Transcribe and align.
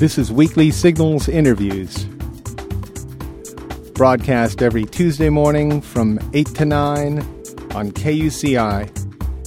This 0.00 0.16
is 0.16 0.32
Weekly 0.32 0.70
Signals 0.70 1.28
Interviews. 1.28 2.06
Broadcast 3.92 4.62
every 4.62 4.86
Tuesday 4.86 5.28
morning 5.28 5.82
from 5.82 6.18
8 6.32 6.46
to 6.54 6.64
9 6.64 7.18
on 7.74 7.90
KUCI 7.92 8.88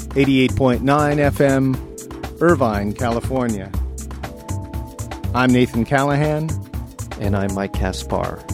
88.9 0.09 0.79
FM, 0.83 2.39
Irvine, 2.39 2.93
California. 2.93 3.71
I'm 5.33 5.51
Nathan 5.51 5.85
Callahan. 5.85 6.51
And 7.19 7.35
I'm 7.35 7.51
Mike 7.55 7.73
Kaspar. 7.73 8.52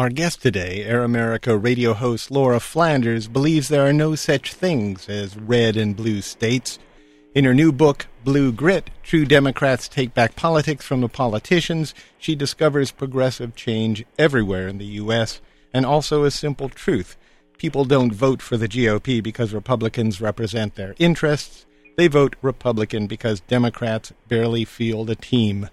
Our 0.00 0.08
guest 0.08 0.40
today, 0.40 0.82
Air 0.84 1.04
America 1.04 1.58
radio 1.58 1.92
host 1.92 2.30
Laura 2.30 2.58
Flanders, 2.58 3.28
believes 3.28 3.68
there 3.68 3.86
are 3.86 3.92
no 3.92 4.14
such 4.14 4.54
things 4.54 5.10
as 5.10 5.36
red 5.36 5.76
and 5.76 5.94
blue 5.94 6.22
states. 6.22 6.78
In 7.34 7.44
her 7.44 7.52
new 7.52 7.70
book, 7.70 8.06
Blue 8.24 8.50
Grit 8.50 8.88
True 9.02 9.26
Democrats 9.26 9.88
Take 9.88 10.14
Back 10.14 10.36
Politics 10.36 10.86
from 10.86 11.02
the 11.02 11.08
Politicians, 11.10 11.92
she 12.18 12.34
discovers 12.34 12.92
progressive 12.92 13.54
change 13.54 14.06
everywhere 14.18 14.68
in 14.68 14.78
the 14.78 14.86
U.S. 14.86 15.42
and 15.74 15.84
also 15.84 16.24
a 16.24 16.30
simple 16.30 16.70
truth. 16.70 17.18
People 17.58 17.84
don't 17.84 18.14
vote 18.14 18.40
for 18.40 18.56
the 18.56 18.68
GOP 18.68 19.22
because 19.22 19.52
Republicans 19.52 20.18
represent 20.18 20.76
their 20.76 20.94
interests. 20.98 21.66
They 21.98 22.08
vote 22.08 22.36
Republican 22.40 23.06
because 23.06 23.40
Democrats 23.40 24.14
barely 24.28 24.64
field 24.64 25.10
a 25.10 25.14
team. 25.14 25.68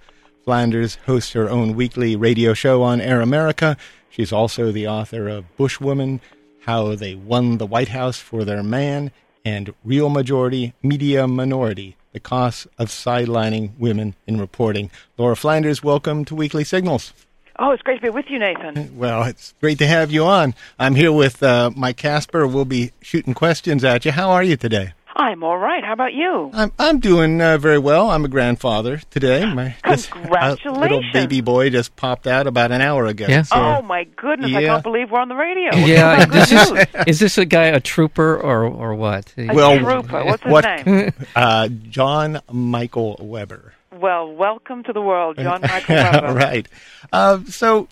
Flanders 0.48 0.96
hosts 1.06 1.34
her 1.34 1.50
own 1.50 1.76
weekly 1.76 2.16
radio 2.16 2.54
show 2.54 2.82
on 2.82 3.02
Air 3.02 3.20
America. 3.20 3.76
She's 4.10 4.32
also 4.32 4.72
the 4.72 4.88
author 4.88 5.28
of 5.28 5.46
Bushwomen, 5.58 6.20
How 6.62 6.96
They 6.96 7.16
Won 7.16 7.58
the 7.58 7.66
White 7.66 7.90
House 7.90 8.18
for 8.18 8.44
Their 8.44 8.64
Man, 8.64 9.12
and 9.46 9.74
Real 9.84 10.10
Majority, 10.10 10.74
Media 10.82 11.28
Minority, 11.28 11.96
The 12.14 12.20
Costs 12.20 12.68
of 12.78 12.90
Sidelining 12.90 13.78
Women 13.78 14.16
in 14.26 14.40
Reporting. 14.40 14.92
Laura 15.18 15.36
Flanders, 15.36 15.84
welcome 15.84 16.26
to 16.26 16.36
Weekly 16.36 16.64
Signals. 16.64 17.14
Oh, 17.60 17.72
it's 17.72 17.82
great 17.82 17.96
to 17.96 18.02
be 18.02 18.10
with 18.10 18.30
you, 18.30 18.40
Nathan. 18.40 18.98
Well, 18.98 19.24
it's 19.24 19.54
great 19.60 19.80
to 19.80 19.88
have 19.88 20.12
you 20.12 20.26
on. 20.26 20.54
I'm 20.78 20.96
here 20.96 21.12
with 21.12 21.42
uh, 21.42 21.72
Mike 21.76 21.98
Kaspar. 21.98 22.46
We'll 22.46 22.66
be 22.66 22.92
shooting 23.02 23.34
questions 23.34 23.84
at 23.84 24.06
you. 24.06 24.12
How 24.12 24.30
are 24.30 24.44
you 24.44 24.58
today? 24.58 24.94
I'm 25.18 25.44
all 25.44 25.58
right. 25.58 25.84
How 25.84 25.94
about 25.94 26.14
you? 26.14 26.52
I'm 26.54 26.72
I'm 26.78 27.00
doing 27.00 27.42
uh, 27.42 27.58
very 27.58 27.80
well. 27.80 28.12
I'm 28.12 28.24
a 28.24 28.28
grandfather 28.28 29.02
today. 29.10 29.44
My 29.54 29.76
congratulations! 29.82 30.60
This, 30.64 30.66
uh, 30.68 30.80
little 30.80 31.02
baby 31.12 31.42
boy 31.42 31.72
just 31.72 31.96
popped 31.96 32.28
out 32.28 32.46
about 32.46 32.72
an 32.72 32.82
hour 32.82 33.08
ago. 33.08 33.26
Yeah. 33.28 33.42
So, 33.42 33.56
oh 33.56 33.82
my 33.82 34.04
goodness! 34.04 34.52
Yeah. 34.52 34.58
I 34.60 34.64
can't 34.66 34.84
believe 34.84 35.10
we're 35.10 35.20
on 35.20 35.28
the 35.28 35.36
radio. 35.36 35.76
Yeah. 35.88 36.26
this 36.26 36.52
is, 36.52 36.88
is 37.08 37.20
this 37.20 37.38
a 37.38 37.46
guy 37.46 37.66
a 37.66 37.80
trooper 37.80 38.38
or 38.38 38.66
or 38.66 38.94
what? 38.94 39.34
A 39.38 39.48
well, 39.48 39.80
trooper. 39.80 40.24
What's 40.24 40.44
his 40.44 40.52
what, 40.52 40.86
name? 40.86 41.14
Uh, 41.36 41.68
John 41.68 42.40
Michael 42.52 43.18
Weber. 43.20 43.74
Well, 43.92 44.32
welcome 44.32 44.84
to 44.84 44.94
the 44.94 45.02
world, 45.02 45.38
John 45.38 45.62
Michael 45.62 45.96
Weber. 45.96 46.34
right. 46.34 46.68
Uh, 47.12 47.40
so. 47.46 47.88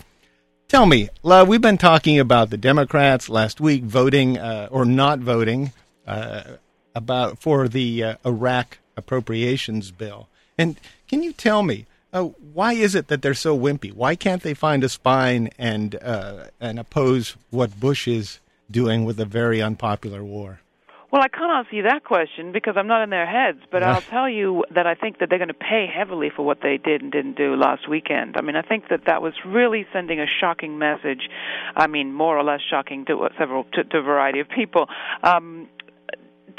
Tell 0.67 0.87
me, 0.87 1.09
uh, 1.23 1.45
we've 1.47 1.61
been 1.61 1.77
talking 1.77 2.19
about 2.19 2.49
the 2.49 2.57
Democrats 2.57 3.29
last 3.29 3.61
week 3.61 3.83
voting 3.83 4.39
uh, 4.39 4.67
or 4.71 4.83
not 4.83 5.19
voting 5.19 5.71
uh, 6.07 6.41
about 6.95 7.39
for 7.39 7.67
the 7.67 8.03
uh, 8.03 8.15
Iraq 8.25 8.79
appropriations 8.97 9.91
bill. 9.91 10.27
And 10.57 10.79
can 11.07 11.21
you 11.21 11.33
tell 11.33 11.61
me 11.61 11.85
uh, 12.13 12.23
why 12.53 12.73
is 12.73 12.95
it 12.95 13.07
that 13.09 13.21
they're 13.21 13.33
so 13.33 13.57
wimpy? 13.57 13.93
Why 13.93 14.15
can't 14.15 14.41
they 14.41 14.53
find 14.53 14.83
a 14.83 14.89
spine 14.89 15.49
and 15.59 15.95
uh, 16.01 16.45
and 16.61 16.79
oppose 16.79 17.35
what 17.49 17.77
Bush 17.79 18.07
is 18.07 18.39
doing 18.71 19.03
with 19.03 19.19
a 19.19 19.25
very 19.25 19.61
unpopular 19.61 20.23
war? 20.23 20.61
Well, 21.11 21.23
I 21.23 21.29
can't 21.29 21.51
answer 21.51 21.75
you 21.75 21.83
that 21.83 22.03
question 22.03 22.51
because 22.51 22.75
I'm 22.77 22.87
not 22.87 23.01
in 23.01 23.09
their 23.09 23.25
heads, 23.25 23.59
but 23.71 23.83
I'll 23.83 24.01
tell 24.01 24.27
you 24.27 24.65
that 24.73 24.85
I 24.85 24.95
think 24.95 25.19
that 25.19 25.29
they're 25.29 25.39
going 25.39 25.47
to 25.47 25.53
pay 25.53 25.87
heavily 25.87 26.29
for 26.35 26.45
what 26.45 26.57
they 26.61 26.77
did 26.77 27.01
and 27.01 27.09
didn't 27.09 27.37
do 27.37 27.55
last 27.55 27.87
weekend. 27.87 28.35
I 28.35 28.41
mean, 28.41 28.57
I 28.57 28.61
think 28.61 28.89
that 28.89 29.05
that 29.05 29.21
was 29.21 29.33
really 29.45 29.85
sending 29.93 30.19
a 30.19 30.25
shocking 30.25 30.77
message. 30.77 31.29
I 31.73 31.87
mean, 31.87 32.11
more 32.11 32.37
or 32.37 32.43
less 32.43 32.59
shocking 32.69 33.05
to 33.05 33.29
several 33.37 33.63
to, 33.75 33.85
to 33.85 33.97
a 33.99 34.01
variety 34.01 34.41
of 34.41 34.49
people. 34.49 34.89
Um, 35.23 35.69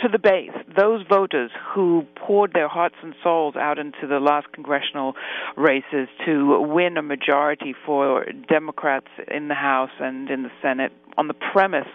to 0.00 0.08
the 0.08 0.18
base, 0.18 0.50
those 0.76 1.02
voters 1.08 1.50
who 1.74 2.04
poured 2.16 2.52
their 2.52 2.68
hearts 2.68 2.96
and 3.02 3.14
souls 3.22 3.56
out 3.56 3.78
into 3.78 4.06
the 4.06 4.18
last 4.18 4.52
congressional 4.52 5.14
races 5.56 6.08
to 6.24 6.60
win 6.60 6.96
a 6.96 7.02
majority 7.02 7.74
for 7.84 8.26
Democrats 8.48 9.08
in 9.28 9.48
the 9.48 9.54
House 9.54 9.90
and 10.00 10.30
in 10.30 10.42
the 10.42 10.50
Senate 10.60 10.92
on 11.18 11.28
the 11.28 11.34
premise 11.34 11.88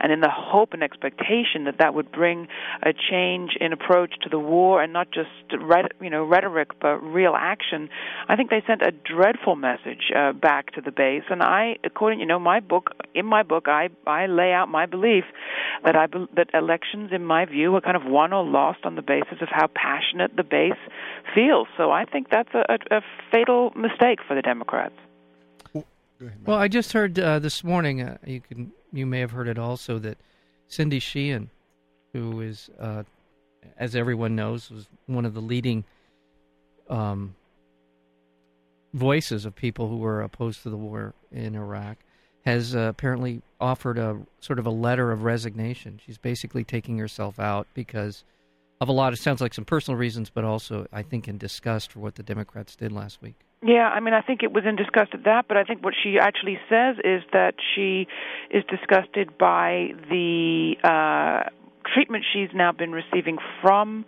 and 0.00 0.12
in 0.12 0.20
the 0.20 0.30
hope 0.30 0.72
and 0.72 0.82
expectation 0.82 1.64
that 1.64 1.76
that 1.78 1.94
would 1.94 2.10
bring 2.12 2.48
a 2.82 2.92
change 2.92 3.52
in 3.60 3.72
approach 3.72 4.14
to 4.22 4.28
the 4.28 4.38
war 4.38 4.82
and 4.82 4.92
not 4.92 5.10
just 5.10 5.30
you 6.00 6.10
know 6.10 6.24
rhetoric 6.24 6.70
but 6.80 6.98
real 6.98 7.34
action 7.36 7.88
i 8.28 8.36
think 8.36 8.50
they 8.50 8.62
sent 8.66 8.82
a 8.82 8.90
dreadful 8.90 9.56
message 9.56 10.10
uh, 10.14 10.32
back 10.32 10.72
to 10.72 10.80
the 10.80 10.90
base. 10.90 11.22
And 11.30 11.42
i 11.42 11.76
according 11.84 12.20
you 12.20 12.26
know 12.26 12.38
my 12.38 12.60
book 12.60 12.90
in 13.14 13.26
my 13.26 13.42
book 13.42 13.68
i 13.68 13.88
i 14.06 14.26
lay 14.26 14.52
out 14.52 14.68
my 14.68 14.86
belief 14.86 15.24
that 15.84 15.96
i 15.96 16.06
that 16.34 16.48
elections 16.54 17.10
in 17.12 17.24
my 17.24 17.44
view 17.44 17.74
are 17.76 17.80
kind 17.80 17.96
of 17.96 18.04
won 18.04 18.32
or 18.32 18.44
lost 18.44 18.80
on 18.84 18.96
the 18.96 19.02
basis 19.02 19.38
of 19.40 19.48
how 19.50 19.68
passionate 19.74 20.36
the 20.36 20.44
base 20.44 20.72
feels. 21.34 21.68
So 21.76 21.90
i 21.90 22.04
think 22.04 22.28
that's 22.30 22.52
a, 22.54 22.64
a, 22.68 22.98
a 22.98 23.00
fatal 23.30 23.72
mistake 23.74 24.20
for 24.26 24.34
the 24.34 24.42
democrats 24.42 24.94
well, 26.44 26.56
I 26.56 26.68
just 26.68 26.92
heard 26.92 27.18
uh, 27.18 27.38
this 27.38 27.62
morning. 27.62 28.02
Uh, 28.02 28.18
you 28.24 28.40
can 28.40 28.72
you 28.92 29.06
may 29.06 29.20
have 29.20 29.30
heard 29.30 29.48
it 29.48 29.58
also 29.58 29.98
that 29.98 30.18
Cindy 30.68 30.98
Sheehan, 30.98 31.50
who 32.12 32.40
is, 32.40 32.70
uh, 32.80 33.02
as 33.76 33.94
everyone 33.94 34.34
knows, 34.34 34.70
was 34.70 34.86
one 35.06 35.24
of 35.24 35.34
the 35.34 35.40
leading 35.40 35.84
um, 36.88 37.34
voices 38.94 39.44
of 39.44 39.54
people 39.54 39.88
who 39.88 39.98
were 39.98 40.22
opposed 40.22 40.62
to 40.62 40.70
the 40.70 40.76
war 40.76 41.14
in 41.30 41.54
Iraq, 41.54 41.98
has 42.44 42.74
uh, 42.74 42.80
apparently 42.80 43.42
offered 43.60 43.98
a 43.98 44.18
sort 44.40 44.58
of 44.58 44.66
a 44.66 44.70
letter 44.70 45.12
of 45.12 45.24
resignation. 45.24 46.00
She's 46.04 46.18
basically 46.18 46.64
taking 46.64 46.98
herself 46.98 47.38
out 47.38 47.66
because 47.74 48.24
of 48.80 48.88
a 48.88 48.92
lot. 48.92 49.12
It 49.12 49.18
sounds 49.18 49.40
like 49.40 49.54
some 49.54 49.64
personal 49.64 49.98
reasons, 49.98 50.30
but 50.30 50.44
also 50.44 50.86
I 50.92 51.02
think 51.02 51.28
in 51.28 51.38
disgust 51.38 51.92
for 51.92 52.00
what 52.00 52.14
the 52.14 52.22
Democrats 52.22 52.76
did 52.76 52.92
last 52.92 53.20
week. 53.20 53.45
Yeah, 53.62 53.88
I 53.88 54.00
mean, 54.00 54.14
I 54.14 54.20
think 54.20 54.42
it 54.42 54.52
was 54.52 54.64
in 54.66 54.76
disgust 54.76 55.14
at 55.14 55.24
that, 55.24 55.46
but 55.48 55.56
I 55.56 55.64
think 55.64 55.82
what 55.82 55.94
she 56.00 56.18
actually 56.20 56.58
says 56.68 56.96
is 57.02 57.22
that 57.32 57.54
she 57.74 58.06
is 58.50 58.62
disgusted 58.68 59.38
by 59.38 59.92
the 60.10 60.74
uh, 60.84 61.48
treatment 61.94 62.24
she's 62.32 62.50
now 62.54 62.72
been 62.72 62.92
receiving 62.92 63.38
from 63.62 64.04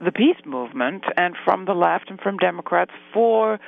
the 0.00 0.12
peace 0.12 0.36
movement 0.44 1.04
and 1.16 1.34
from 1.44 1.64
the 1.64 1.72
left 1.72 2.10
and 2.10 2.20
from 2.20 2.36
Democrats 2.38 2.90
for 3.12 3.58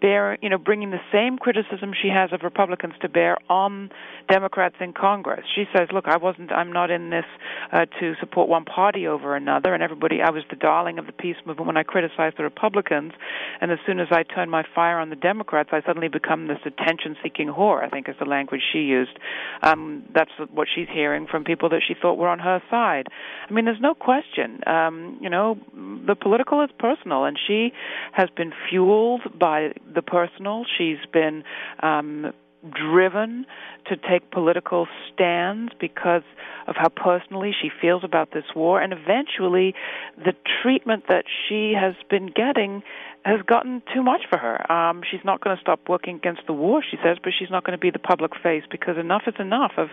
bear, 0.00 0.36
you 0.42 0.50
know, 0.50 0.58
bringing 0.58 0.90
the 0.90 1.00
same 1.12 1.38
criticism 1.38 1.92
she 2.00 2.08
has 2.08 2.32
of 2.32 2.42
Republicans 2.42 2.94
to 3.00 3.08
bear 3.08 3.36
on 3.48 3.90
Democrats 4.28 4.76
in 4.80 4.92
Congress. 4.92 5.44
She 5.54 5.64
says, 5.74 5.88
"Look, 5.92 6.06
I 6.06 6.16
wasn't. 6.16 6.52
I'm 6.52 6.72
not 6.72 6.90
in 6.90 7.10
this 7.10 7.24
uh, 7.72 7.86
to 8.00 8.14
support 8.20 8.48
one 8.48 8.64
party 8.64 9.06
over 9.06 9.36
another, 9.36 9.74
and 9.74 9.82
everybody. 9.82 10.20
I 10.22 10.30
was 10.30 10.42
the 10.50 10.56
darling 10.56 10.98
of 10.98 11.06
the 11.06 11.12
peace 11.12 11.36
movement 11.46 11.66
when 11.66 11.76
I 11.76 11.82
criticized 11.82 12.36
the 12.36 12.42
Republicans, 12.42 13.12
and 13.60 13.70
as 13.70 13.78
soon 13.86 14.00
as 14.00 14.08
I 14.10 14.22
turn 14.22 14.50
my 14.50 14.64
fire 14.74 14.98
on 14.98 15.10
the 15.10 15.16
Democrats, 15.16 15.70
I 15.72 15.80
suddenly 15.86 16.08
become 16.08 16.46
this 16.46 16.58
attention-seeking 16.64 17.48
whore. 17.48 17.82
I 17.82 17.88
think 17.88 18.08
is 18.08 18.16
the 18.18 18.26
language 18.26 18.62
she 18.72 18.80
used. 18.80 19.18
Um, 19.62 20.04
that's 20.14 20.30
what 20.52 20.68
she's 20.72 20.88
hearing 20.92 21.26
from 21.26 21.44
people 21.44 21.68
that 21.70 21.80
she 21.86 21.94
thought 22.00 22.18
were 22.18 22.28
on 22.28 22.40
her 22.40 22.62
side. 22.70 23.06
I 23.48 23.52
mean, 23.52 23.64
there's 23.64 23.80
no 23.80 23.94
question. 23.94 24.60
Um, 24.66 25.18
you 25.20 25.30
know, 25.30 25.58
the 25.76 26.14
political 26.14 26.62
is 26.62 26.70
personal, 26.78 27.24
and 27.24 27.38
she 27.46 27.72
has 28.12 28.28
been 28.36 28.52
fueled 28.68 29.22
by 29.38 29.72
the 29.94 30.02
personal. 30.02 30.64
She's 30.78 31.04
been 31.12 31.44
um, 31.82 32.32
driven 32.70 33.46
to 33.88 33.96
take 33.96 34.30
political 34.30 34.88
stands 35.12 35.72
because 35.78 36.22
of 36.66 36.74
how 36.76 36.88
personally 36.88 37.52
she 37.60 37.70
feels 37.80 38.02
about 38.02 38.32
this 38.32 38.44
war, 38.54 38.80
and 38.80 38.92
eventually 38.92 39.74
the 40.16 40.34
treatment 40.62 41.04
that 41.08 41.24
she 41.48 41.74
has 41.78 41.94
been 42.08 42.26
getting 42.26 42.82
has 43.26 43.42
gotten 43.42 43.82
too 43.92 44.04
much 44.04 44.22
for 44.30 44.38
her. 44.38 44.70
Um, 44.70 45.02
she's 45.10 45.24
not 45.24 45.40
going 45.40 45.56
to 45.56 45.60
stop 45.60 45.80
working 45.88 46.14
against 46.14 46.42
the 46.46 46.52
war, 46.52 46.80
she 46.88 46.96
says, 47.02 47.18
but 47.22 47.32
she's 47.36 47.50
not 47.50 47.64
going 47.64 47.76
to 47.76 47.80
be 47.80 47.90
the 47.90 47.98
public 47.98 48.30
face 48.40 48.62
because 48.70 48.96
enough 48.96 49.22
is 49.26 49.34
enough 49.40 49.72
of 49.78 49.88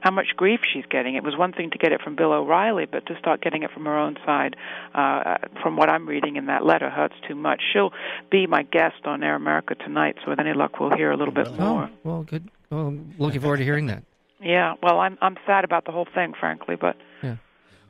how 0.00 0.10
much 0.10 0.28
grief 0.36 0.60
she's 0.72 0.86
getting. 0.88 1.14
It 1.14 1.22
was 1.22 1.36
one 1.36 1.52
thing 1.52 1.70
to 1.70 1.78
get 1.78 1.92
it 1.92 2.00
from 2.00 2.16
Bill 2.16 2.32
O'Reilly, 2.32 2.86
but 2.86 3.04
to 3.06 3.18
start 3.18 3.42
getting 3.42 3.62
it 3.62 3.70
from 3.72 3.84
her 3.84 3.98
own 3.98 4.16
side, 4.24 4.56
uh, 4.94 5.36
from 5.62 5.76
what 5.76 5.90
I'm 5.90 6.08
reading 6.08 6.36
in 6.36 6.46
that 6.46 6.64
letter, 6.64 6.88
hurts 6.88 7.16
too 7.28 7.34
much. 7.34 7.60
She'll 7.74 7.92
be 8.30 8.46
my 8.46 8.62
guest 8.62 9.04
on 9.04 9.22
Air 9.22 9.34
America 9.34 9.74
tonight, 9.74 10.16
so 10.24 10.30
with 10.30 10.40
any 10.40 10.54
luck, 10.54 10.80
we'll 10.80 10.96
hear 10.96 11.10
a 11.10 11.16
little 11.16 11.34
bit 11.34 11.52
more. 11.58 11.90
Oh, 11.92 11.98
well, 12.04 12.22
good. 12.22 12.48
Well, 12.70 12.86
I'm 12.86 13.14
looking 13.18 13.42
forward 13.42 13.58
to 13.58 13.64
hearing 13.64 13.88
that. 13.88 14.02
Yeah, 14.40 14.74
well, 14.82 14.98
I'm 15.00 15.18
I'm 15.20 15.36
sad 15.46 15.64
about 15.64 15.84
the 15.84 15.92
whole 15.92 16.08
thing, 16.14 16.32
frankly, 16.38 16.76
but. 16.76 16.96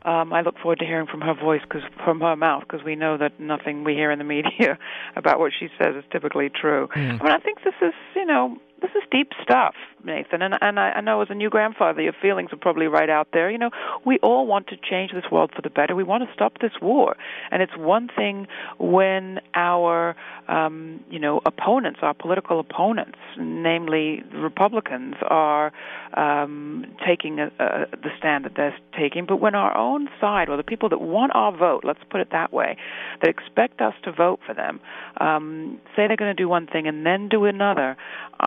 Um, 0.02 0.32
I 0.32 0.42
look 0.42 0.58
forward 0.58 0.78
to 0.78 0.84
hearing 0.84 1.06
from 1.06 1.20
her 1.22 1.34
voice, 1.34 1.62
cause, 1.68 1.82
from 2.04 2.20
her 2.20 2.36
mouth, 2.36 2.62
because 2.62 2.84
we 2.84 2.96
know 2.96 3.16
that 3.18 3.38
nothing 3.40 3.84
we 3.84 3.94
hear 3.94 4.10
in 4.10 4.18
the 4.18 4.24
media 4.36 4.78
about 5.16 5.38
what 5.38 5.52
she 5.58 5.68
says 5.78 5.94
is 5.96 6.04
typically 6.10 6.48
true. 6.48 6.88
Mm. 6.94 7.20
I 7.20 7.24
mean, 7.24 7.32
I 7.32 7.38
think 7.38 7.58
this 7.64 7.74
is, 7.82 7.94
you 8.14 8.24
know, 8.24 8.56
this 8.80 8.90
is 8.90 9.02
deep 9.10 9.32
stuff. 9.42 9.74
Nathan, 10.04 10.42
and, 10.42 10.54
and 10.60 10.78
I, 10.78 10.90
I 10.90 11.00
know 11.00 11.20
as 11.22 11.28
a 11.28 11.34
new 11.34 11.50
grandfather, 11.50 12.00
your 12.00 12.12
feelings 12.22 12.50
are 12.52 12.56
probably 12.56 12.86
right 12.86 13.10
out 13.10 13.28
there. 13.32 13.50
You 13.50 13.58
know, 13.58 13.70
we 14.06 14.18
all 14.18 14.46
want 14.46 14.68
to 14.68 14.76
change 14.76 15.10
this 15.12 15.24
world 15.30 15.50
for 15.54 15.60
the 15.60 15.70
better. 15.70 15.96
We 15.96 16.04
want 16.04 16.22
to 16.22 16.32
stop 16.32 16.60
this 16.60 16.72
war, 16.80 17.16
and 17.50 17.62
it's 17.62 17.76
one 17.76 18.08
thing 18.14 18.46
when 18.78 19.40
our, 19.54 20.14
um, 20.46 21.04
you 21.10 21.18
know, 21.18 21.40
opponents, 21.44 21.98
our 22.02 22.14
political 22.14 22.60
opponents, 22.60 23.18
namely 23.38 24.22
Republicans, 24.32 25.16
are 25.28 25.72
um, 26.14 26.86
taking 27.06 27.40
a, 27.40 27.46
a, 27.58 27.86
the 27.90 28.10
stand 28.18 28.44
that 28.44 28.52
they're 28.56 28.76
taking, 28.96 29.26
but 29.26 29.36
when 29.38 29.54
our 29.54 29.76
own 29.76 30.08
side, 30.20 30.48
or 30.48 30.56
the 30.56 30.62
people 30.62 30.88
that 30.88 31.00
want 31.00 31.32
our 31.34 31.56
vote, 31.56 31.82
let's 31.84 32.00
put 32.08 32.20
it 32.20 32.28
that 32.30 32.52
way, 32.52 32.76
that 33.20 33.28
expect 33.28 33.80
us 33.80 33.94
to 34.04 34.12
vote 34.12 34.38
for 34.46 34.54
them, 34.54 34.80
um, 35.20 35.80
say 35.96 36.06
they're 36.06 36.16
going 36.16 36.34
to 36.34 36.40
do 36.40 36.48
one 36.48 36.66
thing 36.66 36.86
and 36.86 37.04
then 37.04 37.28
do 37.28 37.44
another, 37.44 37.96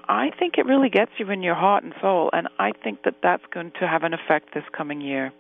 I 0.07 0.20
think 0.29 0.57
it 0.57 0.65
really 0.65 0.89
gets 0.89 1.12
you 1.18 1.29
in 1.31 1.41
your 1.41 1.56
heart 1.56 1.83
and 1.83 1.94
soul, 2.01 2.29
and 2.33 2.47
I 2.59 2.71
think 2.71 3.03
that 3.03 3.15
that's 3.23 3.45
going 3.53 3.71
to 3.79 3.88
have 3.88 4.03
an 4.03 4.13
effect 4.13 4.53
this 4.53 4.63
coming 4.71 5.01
year. 5.01 5.31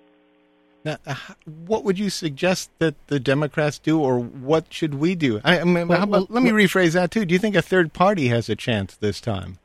Now, 0.83 0.97
uh, 1.05 1.15
what 1.45 1.83
would 1.83 1.99
you 1.99 2.09
suggest 2.09 2.71
that 2.79 2.95
the 3.07 3.19
Democrats 3.19 3.77
do, 3.77 3.99
or 3.99 4.17
what 4.19 4.73
should 4.73 4.95
we 4.95 5.13
do? 5.13 5.39
I, 5.43 5.59
I 5.59 5.63
mean, 5.63 5.87
well, 5.87 6.03
about, 6.03 6.09
well, 6.09 6.27
let 6.29 6.43
me 6.43 6.49
rephrase 6.49 6.93
that 6.93 7.11
too. 7.11 7.25
Do 7.25 7.33
you 7.33 7.39
think 7.39 7.55
a 7.55 7.61
third 7.61 7.93
party 7.93 8.29
has 8.29 8.49
a 8.49 8.55
chance 8.55 8.95
this 8.95 9.21
time? 9.21 9.59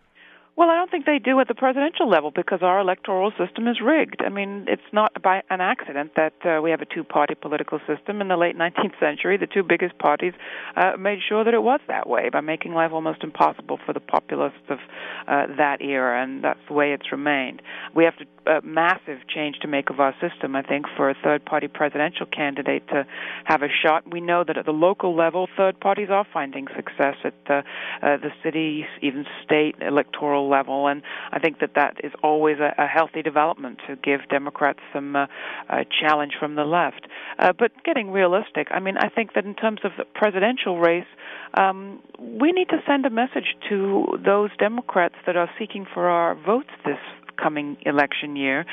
Well, 0.56 0.70
I 0.70 0.75
don't 0.75 0.91
think 0.91 1.05
they 1.05 1.19
do 1.19 1.38
at 1.41 1.49
the 1.49 1.55
presidential 1.55 2.08
level 2.08 2.31
because 2.35 2.61
our 2.62 2.81
electoral 2.81 3.31
system 3.32 3.69
is 3.69 3.76
rigged. 3.85 4.23
I 4.25 4.31
mean, 4.31 4.64
it's 4.69 4.91
not 4.91 5.23
by 5.23 5.43
an 5.50 5.61
accident 5.61 6.12
that 6.17 6.32
uh, 6.47 6.62
we 6.62 6.70
have 6.70 6.81
a 6.81 6.87
two-party 6.87 7.35
political 7.35 7.79
system. 7.87 8.23
In 8.23 8.29
the 8.29 8.38
late 8.38 8.56
19th 8.56 8.99
century, 8.99 9.37
the 9.37 9.47
two 9.47 9.62
biggest 9.62 9.99
parties 9.99 10.32
uh, 10.75 10.97
made 10.99 11.19
sure 11.29 11.44
that 11.44 11.53
it 11.53 11.62
was 11.62 11.81
that 11.88 12.08
way 12.08 12.31
by 12.31 12.41
making 12.41 12.73
life 12.73 12.93
almost 12.93 13.23
impossible 13.23 13.79
for 13.85 13.93
the 13.93 14.00
populists 14.00 14.64
of 14.70 14.79
uh, 15.29 15.44
that 15.58 15.82
era, 15.82 16.23
and 16.23 16.43
that's 16.43 16.61
the 16.69 16.75
way 16.75 16.93
it's 16.94 17.12
remained. 17.12 17.61
We 17.94 18.05
have 18.05 18.17
to 18.17 18.25
a 18.47 18.61
massive 18.62 19.19
change 19.32 19.58
to 19.61 19.69
make 19.69 19.91
of 19.91 20.00
our 20.00 20.14
system, 20.20 20.55
I 20.55 20.62
think, 20.62 20.87
for 20.97 21.11
a 21.11 21.14
third 21.23 21.44
party 21.44 21.69
presidential 21.69 22.26
candidate 22.26 22.87
to 22.88 23.06
have 23.44 23.62
a 23.62 23.69
shot. 23.69 24.05
We 24.11 24.20
know 24.20 24.44
that 24.47 24.56
at 24.56 24.67
the 24.67 24.73
local 24.73 25.17
level, 25.17 25.49
third 25.56 25.81
parties 25.81 26.08
are 26.11 26.25
finding 26.32 26.67
success 26.76 27.17
at 27.25 27.35
the, 27.47 27.62
uh, 28.03 28.17
the 28.19 28.31
city, 28.44 28.87
even 29.03 29.26
state 29.44 29.75
electoral 29.81 30.45
level, 30.48 30.87
and 30.87 31.02
I 31.32 31.38
think 31.38 31.60
that 31.60 31.72
that 31.75 31.96
is 32.02 32.12
always 32.22 32.58
a, 32.58 32.75
a 32.82 32.87
healthy 32.87 33.22
development 33.22 33.81
to 33.88 33.96
give 33.96 34.20
Democrats 34.28 34.81
some 34.93 35.16
uh, 35.16 35.26
uh, 35.69 35.84
challenge 36.00 36.32
from 36.38 36.54
the 36.54 36.64
left. 36.64 37.06
Uh, 37.38 37.52
but 37.52 37.72
getting 37.84 38.10
realistic, 38.10 38.69
I 38.70 38.81
mean, 38.81 38.96
I 38.96 39.08
think 39.08 39.34
that 39.34 39.44
in 39.44 39.54
terms 39.54 39.81
of 39.84 39.93
the 39.98 40.04
presidential 40.04 40.78
race, 40.78 41.06
um, 41.54 42.00
we 42.19 42.52
need 42.52 42.69
to 42.69 42.78
send 42.87 43.06
a 43.06 43.10
message 43.10 43.56
to 43.69 44.19
those 44.25 44.50
Democrats 44.58 45.16
that 45.26 45.37
are 45.37 45.50
seeking 45.58 45.87
for 45.93 46.08
our 46.08 46.34
votes 46.34 46.70
this 46.84 46.98
coming 47.36 47.76
election 47.82 48.36
year 48.36 48.64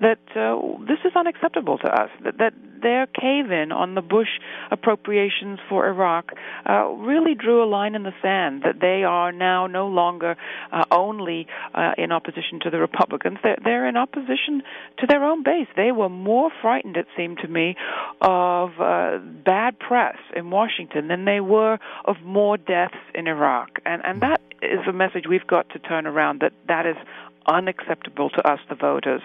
that 0.00 0.18
uh, 0.36 0.56
this 0.86 0.98
is 1.04 1.12
unacceptable 1.16 1.78
to 1.78 1.88
us. 1.88 2.10
That, 2.24 2.38
that 2.38 2.54
their 2.82 3.06
cave 3.06 3.50
in 3.50 3.72
on 3.72 3.94
the 3.94 4.02
Bush 4.02 4.40
appropriations 4.70 5.58
for 5.68 5.88
Iraq 5.88 6.32
uh, 6.68 6.86
really 6.88 7.34
drew 7.34 7.62
a 7.62 7.68
line 7.68 7.94
in 7.94 8.02
the 8.02 8.12
sand 8.20 8.62
that 8.64 8.80
they 8.80 9.04
are 9.04 9.32
now 9.32 9.66
no 9.66 9.86
longer 9.86 10.36
uh, 10.72 10.84
only 10.90 11.46
uh, 11.74 11.92
in 11.96 12.12
opposition 12.12 12.60
to 12.60 12.70
the 12.70 12.78
Republicans, 12.78 13.38
they're, 13.42 13.58
they're 13.62 13.88
in 13.88 13.96
opposition 13.96 14.62
to 14.98 15.06
their 15.06 15.24
own 15.24 15.42
base. 15.42 15.68
They 15.76 15.92
were 15.92 16.08
more 16.08 16.50
frightened, 16.60 16.96
it 16.96 17.06
seemed 17.16 17.38
to 17.38 17.48
me, 17.48 17.76
of 18.20 18.70
uh, 18.80 19.18
bad 19.18 19.78
press 19.78 20.16
in 20.34 20.50
Washington 20.50 21.08
than 21.08 21.24
they 21.24 21.40
were 21.40 21.78
of 22.04 22.16
more 22.24 22.56
deaths 22.56 22.96
in 23.14 23.26
Iraq. 23.26 23.80
And, 23.86 24.02
and 24.04 24.20
that 24.22 24.40
is 24.60 24.80
a 24.88 24.92
message 24.92 25.24
we've 25.28 25.46
got 25.46 25.68
to 25.70 25.78
turn 25.78 26.06
around 26.06 26.40
that 26.40 26.52
that 26.68 26.86
is 26.86 26.96
unacceptable 27.46 28.30
to 28.30 28.46
us, 28.48 28.60
the 28.68 28.74
voters. 28.74 29.22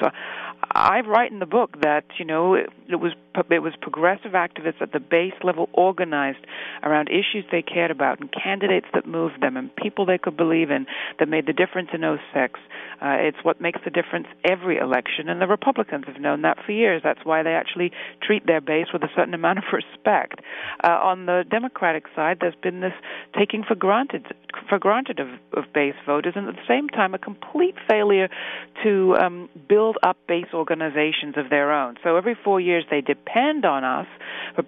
I 0.72 1.02
write 1.02 1.31
in 1.31 1.40
the 1.40 1.46
book 1.46 1.81
that 1.81 2.06
you 2.19 2.25
know 2.25 2.54
it, 2.54 2.69
it 2.90 2.98
was 2.98 3.14
it 3.52 3.60
was 3.60 3.74
progressive 3.81 4.31
activists 4.31 4.81
at 4.81 4.92
the 4.92 5.00
base 5.00 5.34
level 5.44 5.69
organized 5.74 6.46
around 6.84 7.10
issues 7.10 7.46
they 7.52 7.62
cared 7.62 7.92
about 7.92 8.19
and 8.19 8.31
candidates 8.31 8.88
that 8.94 9.06
moved 9.06 9.42
them 9.42 9.58
and 9.58 9.75
people 9.75 10.06
they 10.06 10.18
could 10.18 10.36
believe 10.36 10.72
in 10.72 10.86
that 11.19 11.28
made 11.30 11.46
the 11.46 11.54
difference 11.54 11.90
in 11.94 12.02
06. 12.02 12.60
Uh, 13.00 13.10
it's 13.19 13.38
what 13.44 13.62
makes 13.62 13.80
the 13.86 13.92
difference 13.92 14.28
every 14.44 14.78
election, 14.78 15.30
and 15.30 15.40
the 15.40 15.48
Republicans 15.48 16.06
have 16.08 16.19
known 16.19 16.42
that 16.42 16.58
for 16.66 16.72
years. 16.72 17.02
That's 17.04 17.24
why 17.24 17.44
they 17.44 17.54
actually 17.54 17.92
treat 18.24 18.48
their 18.48 18.62
base 18.62 18.88
with 18.92 19.04
a 19.04 19.10
certain 19.16 19.36
amount 19.36 19.60
of 19.60 19.66
respect. 19.72 20.42
Uh, 20.84 20.88
on 20.88 21.28
the 21.28 21.44
Democratic 21.50 22.06
side, 22.16 22.38
there's 22.42 22.56
been 22.56 22.81
this 22.81 22.94
taking 23.38 23.64
for 23.64 23.75
granted 23.75 24.25
for 24.68 24.80
granted 24.80 25.19
of, 25.19 25.28
of 25.54 25.72
base 25.74 25.96
voters, 26.06 26.34
and 26.36 26.48
at 26.48 26.56
the 26.56 26.68
same 26.68 26.90
time, 26.90 27.14
a 27.14 27.19
complete 27.19 27.75
failure 27.88 28.30
to 28.84 29.16
um, 29.18 29.50
build 29.69 29.98
up 30.04 30.18
base 30.28 30.48
organizations 30.57 31.36
of 31.38 31.50
their 31.50 31.71
own. 31.71 31.95
So 32.04 32.18
every 32.18 32.36
four 32.44 32.59
years, 32.59 32.83
they 32.89 33.01
depend 33.01 33.63
on 33.63 33.83
us, 33.83 34.07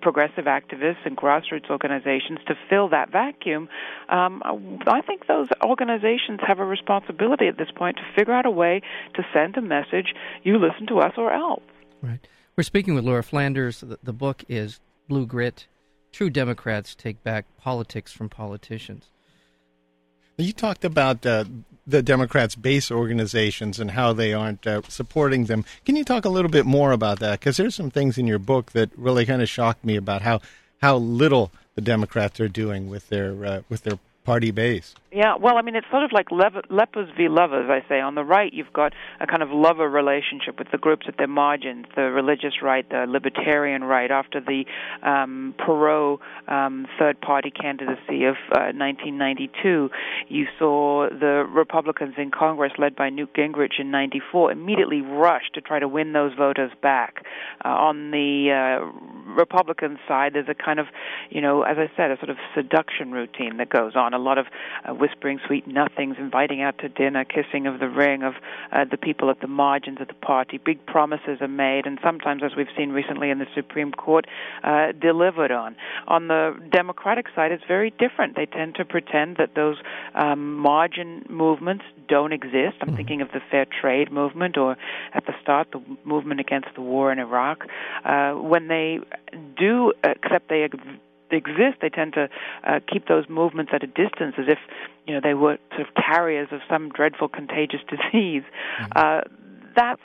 progressive 0.01 0.45
activists 0.45 1.03
and 1.06 1.18
grassroots 1.18 1.69
organizations, 1.69 2.39
to 2.47 2.56
fill 2.69 2.88
that 2.89 3.12
vacuum. 3.12 3.68
Um, 4.07 4.41
I 4.88 5.01
think 5.01 5.27
those 5.27 5.47
organizations 5.63 6.39
have 6.47 6.59
a 6.59 6.65
responsibility 6.65 7.47
at 7.47 7.57
this 7.57 7.71
point 7.75 7.97
to 7.97 8.03
figure 8.15 8.33
out 8.33 8.45
a 8.45 8.51
way 8.51 8.81
to 9.15 9.24
send 9.33 9.57
a 9.57 9.62
message: 9.62 10.13
you 10.44 10.57
listen 10.57 10.88
to 10.88 11.00
us 11.00 11.13
or 11.18 11.33
else. 11.33 11.63
Right. 12.01 12.25
We're 12.56 12.63
speaking 12.63 12.94
with 12.94 13.03
Laura 13.03 13.24
Flanders. 13.24 13.83
The 14.03 14.13
book 14.13 14.44
is 14.47 14.80
Blue 15.07 15.25
Grit: 15.25 15.68
True 16.12 16.30
Democrats 16.30 16.95
Take 16.95 17.24
Back 17.24 17.45
Politics 17.57 18.13
from 18.13 18.30
Politicians. 18.30 19.09
You 20.39 20.53
talked 20.53 20.86
about 20.86 21.25
uh, 21.25 21.44
the 21.86 22.01
Democrats' 22.01 22.56
base 22.56 22.91
organizations 22.91 23.80
and 23.80 23.91
how 23.91 24.13
they 24.13 24.33
aren't 24.33 24.65
uh, 24.65 24.81
supporting 24.88 25.45
them. 25.45 25.65
Can 25.86 25.95
you 25.95 26.06
talk 26.06 26.24
a 26.24 26.30
little 26.30 26.51
bit 26.51 26.65
more 26.65 26.91
about 26.91 27.19
that? 27.19 27.39
Because 27.39 27.57
there's 27.57 27.75
some 27.75 27.91
things 27.91 28.18
in 28.18 28.25
your 28.25 28.39
book 28.39 28.71
that 28.71 28.89
really 28.97 29.25
kind 29.25 29.41
of 29.41 29.50
shocked 29.50 29.83
me 29.83 29.95
about 29.95 30.21
how 30.21 30.39
how 30.81 30.95
little 30.95 31.51
the 31.75 31.81
Democrats 31.81 32.39
are 32.39 32.47
doing 32.47 32.89
with 32.89 33.09
their 33.09 33.45
uh, 33.45 33.62
with 33.68 33.83
their 33.83 34.00
party 34.29 34.51
base. 34.51 34.93
Yeah, 35.11 35.37
well, 35.37 35.57
I 35.57 35.63
mean, 35.63 35.75
it's 35.75 35.87
sort 35.89 36.03
of 36.03 36.11
like 36.11 36.27
lepers 36.29 37.09
v. 37.17 37.29
lovers, 37.29 37.67
I 37.67 37.87
say. 37.89 37.99
On 37.99 38.13
the 38.13 38.23
right, 38.23 38.53
you've 38.53 38.71
got 38.71 38.93
a 39.19 39.25
kind 39.25 39.41
of 39.41 39.49
lover 39.49 39.89
relationship 39.89 40.59
with 40.59 40.69
the 40.71 40.77
groups 40.77 41.07
at 41.07 41.17
their 41.17 41.27
margins, 41.27 41.87
the 41.95 42.11
religious 42.11 42.61
right, 42.61 42.87
the 42.87 43.05
libertarian 43.07 43.83
right. 43.83 44.11
After 44.11 44.39
the 44.39 44.65
um, 45.01 45.55
Perot 45.57 46.19
um, 46.47 46.85
third 46.99 47.19
party 47.21 47.49
candidacy 47.49 48.25
of 48.25 48.35
uh, 48.51 48.69
1992, 48.77 49.89
you 50.27 50.45
saw 50.59 51.09
the 51.09 51.43
Republicans 51.51 52.13
in 52.19 52.29
Congress, 52.29 52.73
led 52.77 52.95
by 52.95 53.09
Newt 53.09 53.33
Gingrich 53.33 53.79
in 53.79 53.89
94, 53.89 54.51
immediately 54.51 55.01
rush 55.01 55.50
to 55.55 55.62
try 55.62 55.79
to 55.79 55.88
win 55.88 56.13
those 56.13 56.36
voters 56.36 56.71
back. 56.83 57.25
Uh, 57.65 57.69
on 57.69 58.12
the 58.12 58.51
uh, 58.53 59.33
Republican 59.33 59.98
side, 60.07 60.33
there's 60.36 60.50
a 60.50 60.53
kind 60.53 60.79
of, 60.79 60.86
you 61.31 61.41
know, 61.41 61.63
as 61.63 61.77
I 61.79 61.89
said, 61.98 62.12
a 62.12 62.17
sort 62.17 62.29
of 62.29 62.38
seduction 62.53 63.12
routine 63.12 63.57
that 63.57 63.69
goes 63.69 63.95
on. 63.95 64.13
A 64.19 64.21
lot 64.21 64.38
of 64.38 64.47
uh, 64.83 64.93
whispering 64.93 65.39
sweet 65.47 65.65
nothings, 65.67 66.15
inviting 66.19 66.61
out 66.61 66.77
to 66.79 66.89
dinner, 66.89 67.23
kissing 67.23 67.67
of 67.67 67.79
the 67.79 67.88
ring 67.88 68.23
of 68.23 68.33
uh, 68.71 68.85
the 68.89 68.97
people 68.97 69.29
at 69.29 69.39
the 69.39 69.47
margins 69.47 69.99
of 70.01 70.07
the 70.07 70.13
party. 70.13 70.57
Big 70.57 70.85
promises 70.85 71.38
are 71.41 71.47
made, 71.47 71.85
and 71.85 71.99
sometimes, 72.03 72.41
as 72.43 72.51
we've 72.57 72.73
seen 72.77 72.91
recently 72.91 73.29
in 73.29 73.39
the 73.39 73.47
Supreme 73.55 73.91
Court, 73.91 74.25
uh, 74.63 74.91
delivered 74.91 75.51
on. 75.51 75.75
On 76.07 76.27
the 76.27 76.59
Democratic 76.71 77.27
side, 77.35 77.51
it's 77.51 77.63
very 77.67 77.91
different. 77.91 78.35
They 78.35 78.45
tend 78.45 78.75
to 78.75 78.85
pretend 78.85 79.38
that 79.38 79.55
those 79.55 79.77
um, 80.15 80.55
margin 80.57 81.25
movements 81.29 81.85
don't 82.07 82.33
exist. 82.33 82.77
I'm 82.81 82.89
mm-hmm. 82.89 82.95
thinking 82.97 83.21
of 83.21 83.29
the 83.31 83.41
fair 83.49 83.65
trade 83.65 84.11
movement, 84.11 84.57
or 84.57 84.75
at 85.13 85.25
the 85.25 85.33
start, 85.41 85.69
the 85.71 85.81
movement 86.03 86.39
against 86.39 86.69
the 86.75 86.81
war 86.81 87.11
in 87.11 87.19
Iraq. 87.19 87.65
Uh, 88.03 88.33
when 88.33 88.67
they 88.67 88.99
do 89.57 89.93
accept 90.03 90.49
they 90.49 90.67
exist, 91.38 91.77
they 91.81 91.89
tend 91.89 92.13
to 92.13 92.29
uh, 92.63 92.79
keep 92.91 93.07
those 93.07 93.27
movements 93.29 93.71
at 93.74 93.83
a 93.83 93.88
distance, 93.88 94.36
as 94.38 94.48
if 94.48 94.59
you 95.07 95.13
know 95.13 95.21
they 95.21 95.33
were 95.33 95.57
sort 95.75 95.88
of 95.88 95.95
carriers 95.95 96.50
of 96.51 96.62
some 96.69 96.89
dreadful 96.89 97.27
contagious 97.27 97.81
disease. 97.89 98.43
Mm-hmm. 98.81 98.91
Uh, 98.95 99.21
that's 99.75 100.01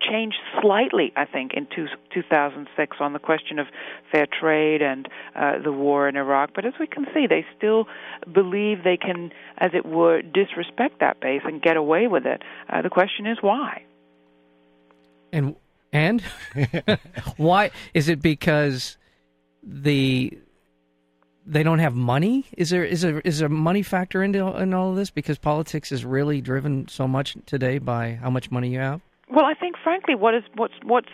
changed 0.00 0.36
slightly, 0.60 1.12
I 1.16 1.24
think, 1.24 1.54
in 1.54 1.66
two, 1.74 1.86
2006 2.12 2.96
on 3.00 3.12
the 3.12 3.18
question 3.18 3.58
of 3.58 3.66
fair 4.12 4.26
trade 4.26 4.82
and 4.82 5.08
uh, 5.34 5.58
the 5.58 5.72
war 5.72 6.08
in 6.08 6.16
Iraq. 6.16 6.50
But 6.54 6.64
as 6.64 6.74
we 6.78 6.86
can 6.86 7.06
see, 7.14 7.26
they 7.26 7.44
still 7.56 7.86
believe 8.32 8.84
they 8.84 8.96
can, 8.96 9.32
as 9.58 9.72
it 9.74 9.86
were, 9.86 10.22
disrespect 10.22 11.00
that 11.00 11.20
base 11.20 11.42
and 11.44 11.60
get 11.60 11.76
away 11.76 12.06
with 12.06 12.26
it. 12.26 12.42
Uh, 12.68 12.82
the 12.82 12.90
question 12.90 13.26
is 13.26 13.38
why. 13.40 13.82
And 15.32 15.56
and 15.92 16.22
why 17.36 17.70
is 17.94 18.08
it 18.08 18.20
because 18.20 18.98
the 19.66 20.38
they 21.46 21.62
don't 21.62 21.78
have 21.78 21.94
money? 21.94 22.46
Is 22.56 22.70
there 22.70 22.84
is 22.84 23.02
there 23.02 23.20
is 23.20 23.40
there 23.40 23.48
money 23.48 23.82
factor 23.82 24.22
into 24.22 24.56
in 24.56 24.72
all 24.74 24.90
of 24.90 24.96
this 24.96 25.10
because 25.10 25.38
politics 25.38 25.92
is 25.92 26.04
really 26.04 26.40
driven 26.40 26.88
so 26.88 27.06
much 27.06 27.36
today 27.46 27.78
by 27.78 28.14
how 28.14 28.30
much 28.30 28.50
money 28.50 28.70
you 28.70 28.78
have? 28.78 29.00
Well, 29.28 29.44
I 29.44 29.54
think 29.54 29.76
frankly, 29.82 30.14
what 30.14 30.34
is 30.34 30.42
what's 30.54 30.74
what's 30.82 31.08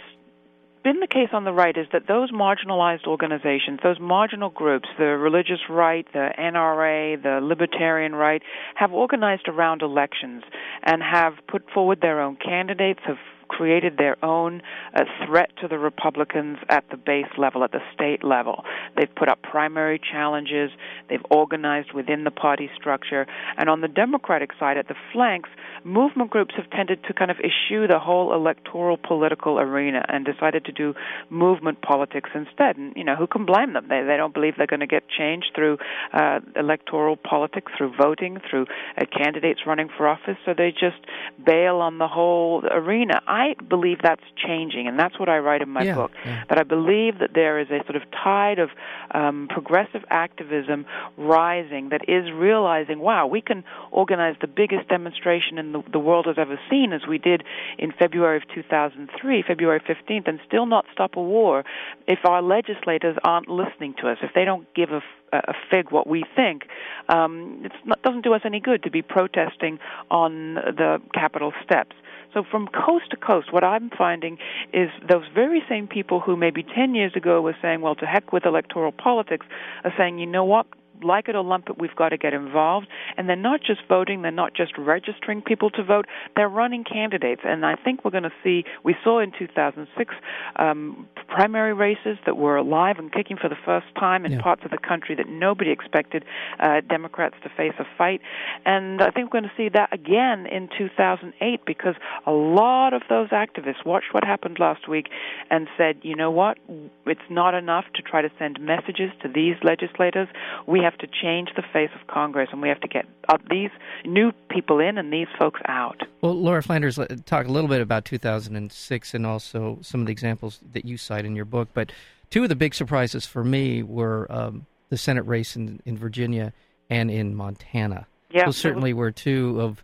been 0.82 1.00
the 1.00 1.06
case 1.06 1.28
on 1.32 1.44
the 1.44 1.52
right 1.52 1.76
is 1.76 1.86
that 1.92 2.08
those 2.08 2.32
marginalized 2.32 3.06
organizations, 3.06 3.78
those 3.82 4.00
marginal 4.00 4.50
groups, 4.50 4.88
the 4.98 5.04
religious 5.04 5.60
right, 5.70 6.06
the 6.12 6.30
NRA, 6.38 7.22
the 7.22 7.38
libertarian 7.40 8.14
right, 8.14 8.42
have 8.74 8.92
organized 8.92 9.48
around 9.48 9.82
elections 9.82 10.42
and 10.82 11.02
have 11.02 11.34
put 11.46 11.62
forward 11.72 12.00
their 12.00 12.20
own 12.20 12.36
candidates, 12.36 13.00
have 13.06 13.18
created 13.56 13.94
their 13.98 14.16
own 14.24 14.62
uh, 14.94 15.04
threat 15.24 15.50
to 15.60 15.66
the 15.68 15.78
Republicans 15.78 16.58
at 16.68 16.84
the 16.90 16.96
base 16.96 17.32
level, 17.36 17.60
at 17.64 17.72
the 17.72 17.84
state 17.94 18.22
level. 18.24 18.56
They've 18.96 19.14
put 19.20 19.28
up 19.32 19.40
primary 19.42 19.98
challenges, 20.12 20.70
they've 21.08 21.26
organized 21.30 21.90
within 21.92 22.24
the 22.24 22.30
party 22.30 22.68
structure, 22.80 23.26
and 23.58 23.66
on 23.68 23.80
the 23.80 23.92
Democratic 24.04 24.50
side, 24.58 24.76
at 24.82 24.88
the 24.88 25.00
flanks, 25.12 25.50
movement 25.84 26.30
groups 26.30 26.54
have 26.56 26.68
tended 26.70 26.98
to 27.04 27.12
kind 27.12 27.30
of 27.30 27.38
eschew 27.48 27.86
the 27.86 27.98
whole 27.98 28.28
electoral 28.34 28.96
political 28.96 29.58
arena 29.58 30.00
and 30.08 30.24
decided 30.24 30.64
to 30.64 30.72
do 30.72 30.94
movement 31.28 31.82
politics 31.82 32.30
instead. 32.34 32.76
And, 32.76 32.92
you 32.96 33.04
know, 33.04 33.16
who 33.16 33.26
can 33.26 33.44
blame 33.44 33.72
them? 33.74 33.86
They, 33.88 34.02
they 34.02 34.16
don't 34.16 34.34
believe 34.34 34.54
they're 34.56 34.66
going 34.66 34.80
to 34.80 34.94
get 34.98 35.04
change 35.08 35.44
through 35.54 35.78
uh, 36.12 36.40
electoral 36.56 37.16
politics, 37.16 37.70
through 37.76 37.92
voting, 38.00 38.38
through 38.48 38.66
uh, 38.96 39.04
candidates 39.16 39.60
running 39.66 39.88
for 39.96 40.08
office, 40.08 40.38
so 40.44 40.54
they 40.56 40.70
just 40.70 41.00
bail 41.44 41.76
on 41.76 41.98
the 41.98 42.08
whole 42.08 42.62
arena. 42.70 43.20
I 43.26 43.41
believe 43.68 43.98
that's 44.02 44.22
changing, 44.36 44.86
and 44.86 44.98
that's 44.98 45.18
what 45.18 45.28
I 45.28 45.38
write 45.38 45.62
in 45.62 45.68
my 45.68 45.82
yeah, 45.82 45.94
book. 45.94 46.10
Yeah. 46.24 46.44
That 46.48 46.58
I 46.58 46.62
believe 46.62 47.18
that 47.20 47.30
there 47.34 47.58
is 47.58 47.68
a 47.70 47.82
sort 47.84 47.96
of 47.96 48.02
tide 48.10 48.58
of 48.58 48.70
um, 49.12 49.48
progressive 49.50 50.02
activism 50.10 50.86
rising 51.16 51.90
that 51.90 52.08
is 52.08 52.30
realizing, 52.32 52.98
wow, 52.98 53.26
we 53.26 53.40
can 53.40 53.64
organize 53.90 54.36
the 54.40 54.46
biggest 54.46 54.88
demonstration 54.88 55.58
in 55.58 55.72
the, 55.72 55.82
the 55.92 55.98
world 55.98 56.26
has 56.26 56.36
ever 56.38 56.58
seen, 56.70 56.92
as 56.92 57.06
we 57.06 57.18
did 57.18 57.42
in 57.78 57.92
February 57.92 58.36
of 58.36 58.42
2003, 58.54 59.44
February 59.46 59.80
15th, 59.80 60.28
and 60.28 60.40
still 60.46 60.66
not 60.66 60.84
stop 60.92 61.16
a 61.16 61.22
war 61.22 61.64
if 62.06 62.20
our 62.24 62.42
legislators 62.42 63.16
aren't 63.24 63.48
listening 63.48 63.94
to 64.00 64.08
us, 64.08 64.18
if 64.22 64.30
they 64.34 64.44
don't 64.44 64.72
give 64.74 64.90
a 64.90 65.00
a 65.32 65.54
fig 65.70 65.90
what 65.90 66.06
we 66.06 66.24
think. 66.36 66.64
Um, 67.08 67.62
it 67.64 68.02
doesn't 68.02 68.22
do 68.22 68.34
us 68.34 68.42
any 68.44 68.60
good 68.60 68.82
to 68.82 68.90
be 68.90 69.02
protesting 69.02 69.78
on 70.10 70.54
the 70.54 71.00
Capitol 71.14 71.52
steps. 71.64 71.96
So 72.34 72.44
from 72.50 72.68
coast 72.68 73.10
to 73.10 73.16
coast, 73.16 73.52
what 73.52 73.64
I'm 73.64 73.90
finding 73.90 74.38
is 74.72 74.88
those 75.08 75.24
very 75.34 75.62
same 75.68 75.86
people 75.86 76.20
who 76.20 76.36
maybe 76.36 76.62
10 76.62 76.94
years 76.94 77.12
ago 77.14 77.40
were 77.40 77.56
saying, 77.60 77.80
well, 77.80 77.94
to 77.96 78.06
heck 78.06 78.32
with 78.32 78.46
electoral 78.46 78.92
politics, 78.92 79.46
are 79.84 79.92
saying, 79.96 80.18
you 80.18 80.26
know 80.26 80.44
what? 80.44 80.66
Like 81.04 81.28
it 81.28 81.34
or 81.34 81.44
lump 81.44 81.68
it, 81.68 81.78
we've 81.78 81.94
got 81.96 82.10
to 82.10 82.18
get 82.18 82.32
involved. 82.34 82.86
And 83.16 83.28
they're 83.28 83.36
not 83.36 83.60
just 83.62 83.80
voting, 83.88 84.22
they're 84.22 84.30
not 84.30 84.54
just 84.54 84.76
registering 84.78 85.42
people 85.42 85.70
to 85.70 85.82
vote, 85.82 86.06
they're 86.36 86.48
running 86.48 86.84
candidates. 86.84 87.42
And 87.44 87.64
I 87.64 87.76
think 87.76 88.04
we're 88.04 88.10
going 88.10 88.22
to 88.24 88.32
see, 88.42 88.64
we 88.84 88.94
saw 89.02 89.20
in 89.20 89.32
2006 89.38 90.14
um, 90.56 91.08
primary 91.28 91.72
races 91.72 92.18
that 92.26 92.36
were 92.36 92.56
alive 92.56 92.96
and 92.98 93.12
kicking 93.12 93.36
for 93.36 93.48
the 93.48 93.56
first 93.64 93.86
time 93.98 94.24
in 94.24 94.32
yeah. 94.32 94.42
parts 94.42 94.62
of 94.64 94.70
the 94.70 94.78
country 94.78 95.14
that 95.14 95.28
nobody 95.28 95.70
expected 95.70 96.24
uh, 96.60 96.80
Democrats 96.88 97.36
to 97.42 97.48
face 97.56 97.74
a 97.78 97.84
fight. 97.96 98.20
And 98.64 99.00
I 99.00 99.10
think 99.10 99.32
we're 99.32 99.40
going 99.40 99.50
to 99.50 99.56
see 99.56 99.68
that 99.70 99.92
again 99.92 100.46
in 100.46 100.68
2008 100.76 101.60
because 101.66 101.94
a 102.26 102.32
lot 102.32 102.92
of 102.92 103.02
those 103.08 103.28
activists 103.30 103.84
watched 103.84 104.12
what 104.12 104.24
happened 104.24 104.58
last 104.58 104.88
week 104.88 105.08
and 105.50 105.68
said, 105.76 105.98
you 106.02 106.14
know 106.14 106.30
what, 106.30 106.58
it's 107.06 107.20
not 107.30 107.54
enough 107.54 107.84
to 107.94 108.02
try 108.02 108.22
to 108.22 108.30
send 108.38 108.60
messages 108.60 109.10
to 109.22 109.28
these 109.28 109.56
legislators. 109.62 110.28
We 110.66 110.80
have 110.80 110.91
to 111.00 111.06
change 111.06 111.50
the 111.56 111.62
face 111.72 111.90
of 112.00 112.06
Congress 112.06 112.48
and 112.52 112.62
we 112.62 112.68
have 112.68 112.80
to 112.80 112.88
get 112.88 113.06
uh, 113.28 113.38
these 113.50 113.70
new 114.04 114.32
people 114.48 114.80
in 114.80 114.98
and 114.98 115.12
these 115.12 115.28
folks 115.38 115.60
out. 115.66 116.00
Well, 116.20 116.34
Laura 116.34 116.62
Flanders, 116.62 116.98
talk 117.26 117.46
a 117.46 117.50
little 117.50 117.68
bit 117.68 117.80
about 117.80 118.04
2006 118.04 119.14
and 119.14 119.26
also 119.26 119.78
some 119.82 120.00
of 120.00 120.06
the 120.06 120.12
examples 120.12 120.60
that 120.72 120.84
you 120.84 120.96
cite 120.96 121.24
in 121.24 121.36
your 121.36 121.44
book. 121.44 121.68
But 121.74 121.92
two 122.30 122.42
of 122.42 122.48
the 122.48 122.56
big 122.56 122.74
surprises 122.74 123.26
for 123.26 123.44
me 123.44 123.82
were 123.82 124.26
um, 124.30 124.66
the 124.88 124.96
Senate 124.96 125.22
race 125.22 125.56
in, 125.56 125.80
in 125.84 125.96
Virginia 125.96 126.52
and 126.90 127.10
in 127.10 127.34
Montana. 127.34 128.06
Yeah, 128.30 128.46
those 128.46 128.56
certainly 128.56 128.92
were 128.94 129.10
two 129.10 129.60
of 129.60 129.82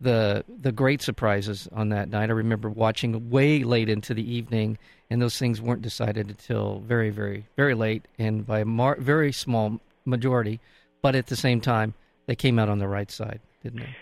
the 0.00 0.44
the 0.48 0.72
great 0.72 1.02
surprises 1.02 1.68
on 1.72 1.90
that 1.90 2.08
night. 2.08 2.30
I 2.30 2.32
remember 2.32 2.70
watching 2.70 3.30
way 3.30 3.64
late 3.64 3.88
into 3.88 4.14
the 4.14 4.34
evening, 4.34 4.78
and 5.10 5.20
those 5.20 5.38
things 5.38 5.60
weren't 5.60 5.82
decided 5.82 6.28
until 6.28 6.80
very, 6.80 7.10
very, 7.10 7.46
very 7.56 7.74
late, 7.74 8.06
and 8.18 8.46
by 8.46 8.60
a 8.60 8.64
mar- 8.64 8.96
very 8.98 9.32
small 9.32 9.80
majority. 10.04 10.60
But 11.02 11.14
at 11.14 11.26
the 11.26 11.36
same 11.36 11.60
time, 11.60 11.94
they 12.26 12.36
came 12.36 12.58
out 12.58 12.68
on 12.68 12.78
the 12.78 12.88
right 12.88 13.10
side, 13.10 13.40
didn't 13.62 13.80
they? 13.80 13.96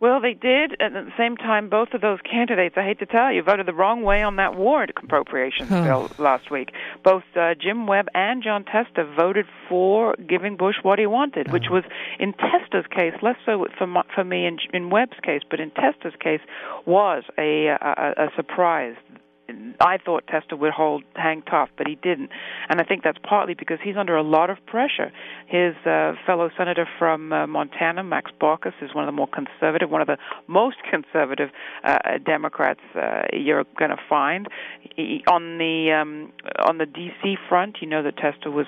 Well, 0.00 0.18
they 0.18 0.32
did. 0.32 0.76
and 0.80 0.96
At 0.96 1.04
the 1.04 1.12
same 1.18 1.36
time, 1.36 1.68
both 1.68 1.88
of 1.92 2.00
those 2.00 2.20
candidates, 2.22 2.74
I 2.78 2.84
hate 2.84 2.98
to 3.00 3.06
tell 3.06 3.30
you, 3.30 3.42
voted 3.42 3.66
the 3.66 3.74
wrong 3.74 4.02
way 4.02 4.22
on 4.22 4.36
that 4.36 4.56
war 4.56 4.82
appropriations 4.82 5.68
bill 5.68 6.10
last 6.18 6.50
week. 6.50 6.70
Both 7.04 7.24
uh, 7.36 7.54
Jim 7.60 7.86
Webb 7.86 8.06
and 8.14 8.42
Jon 8.42 8.64
Tester 8.64 9.04
voted 9.14 9.44
for 9.68 10.16
giving 10.26 10.56
Bush 10.56 10.76
what 10.82 10.98
he 10.98 11.06
wanted, 11.06 11.52
which 11.52 11.66
was, 11.70 11.84
in 12.18 12.32
Tester's 12.32 12.86
case, 12.90 13.12
less 13.20 13.36
so 13.44 13.66
for, 13.76 13.86
for 14.14 14.24
me 14.24 14.46
in, 14.46 14.56
in 14.72 14.88
Webb's 14.88 15.20
case, 15.22 15.42
but 15.50 15.60
in 15.60 15.70
Tester's 15.70 16.14
case, 16.18 16.40
was 16.86 17.22
a, 17.36 17.66
a, 17.66 18.14
a 18.16 18.28
surprise. 18.36 18.96
I 19.80 19.98
thought 19.98 20.26
Tester 20.26 20.56
would 20.56 20.72
hold 20.72 21.04
hang 21.14 21.42
tough, 21.42 21.68
but 21.76 21.86
he 21.86 21.96
didn't, 21.96 22.30
and 22.68 22.80
I 22.80 22.84
think 22.84 23.02
that's 23.02 23.18
partly 23.22 23.54
because 23.54 23.78
he's 23.82 23.96
under 23.96 24.16
a 24.16 24.22
lot 24.22 24.50
of 24.50 24.58
pressure. 24.66 25.12
His 25.46 25.74
uh, 25.86 26.12
fellow 26.26 26.50
senator 26.56 26.88
from 26.98 27.32
uh, 27.32 27.46
Montana, 27.46 28.02
Max 28.04 28.30
Baucus, 28.40 28.72
is 28.80 28.94
one 28.94 29.04
of 29.04 29.08
the 29.08 29.12
more 29.12 29.28
conservative, 29.28 29.90
one 29.90 30.00
of 30.00 30.06
the 30.06 30.18
most 30.46 30.76
conservative 30.90 31.50
uh, 31.84 32.18
Democrats 32.24 32.80
uh, 32.94 33.22
you're 33.32 33.64
going 33.78 33.90
to 33.90 34.00
find. 34.08 34.48
He, 34.96 35.24
on 35.26 35.58
the 35.58 35.92
um, 35.92 36.32
on 36.58 36.78
the 36.78 36.86
D.C. 36.86 37.36
front, 37.48 37.78
you 37.80 37.88
know 37.88 38.02
that 38.02 38.16
Tester 38.16 38.50
was 38.50 38.66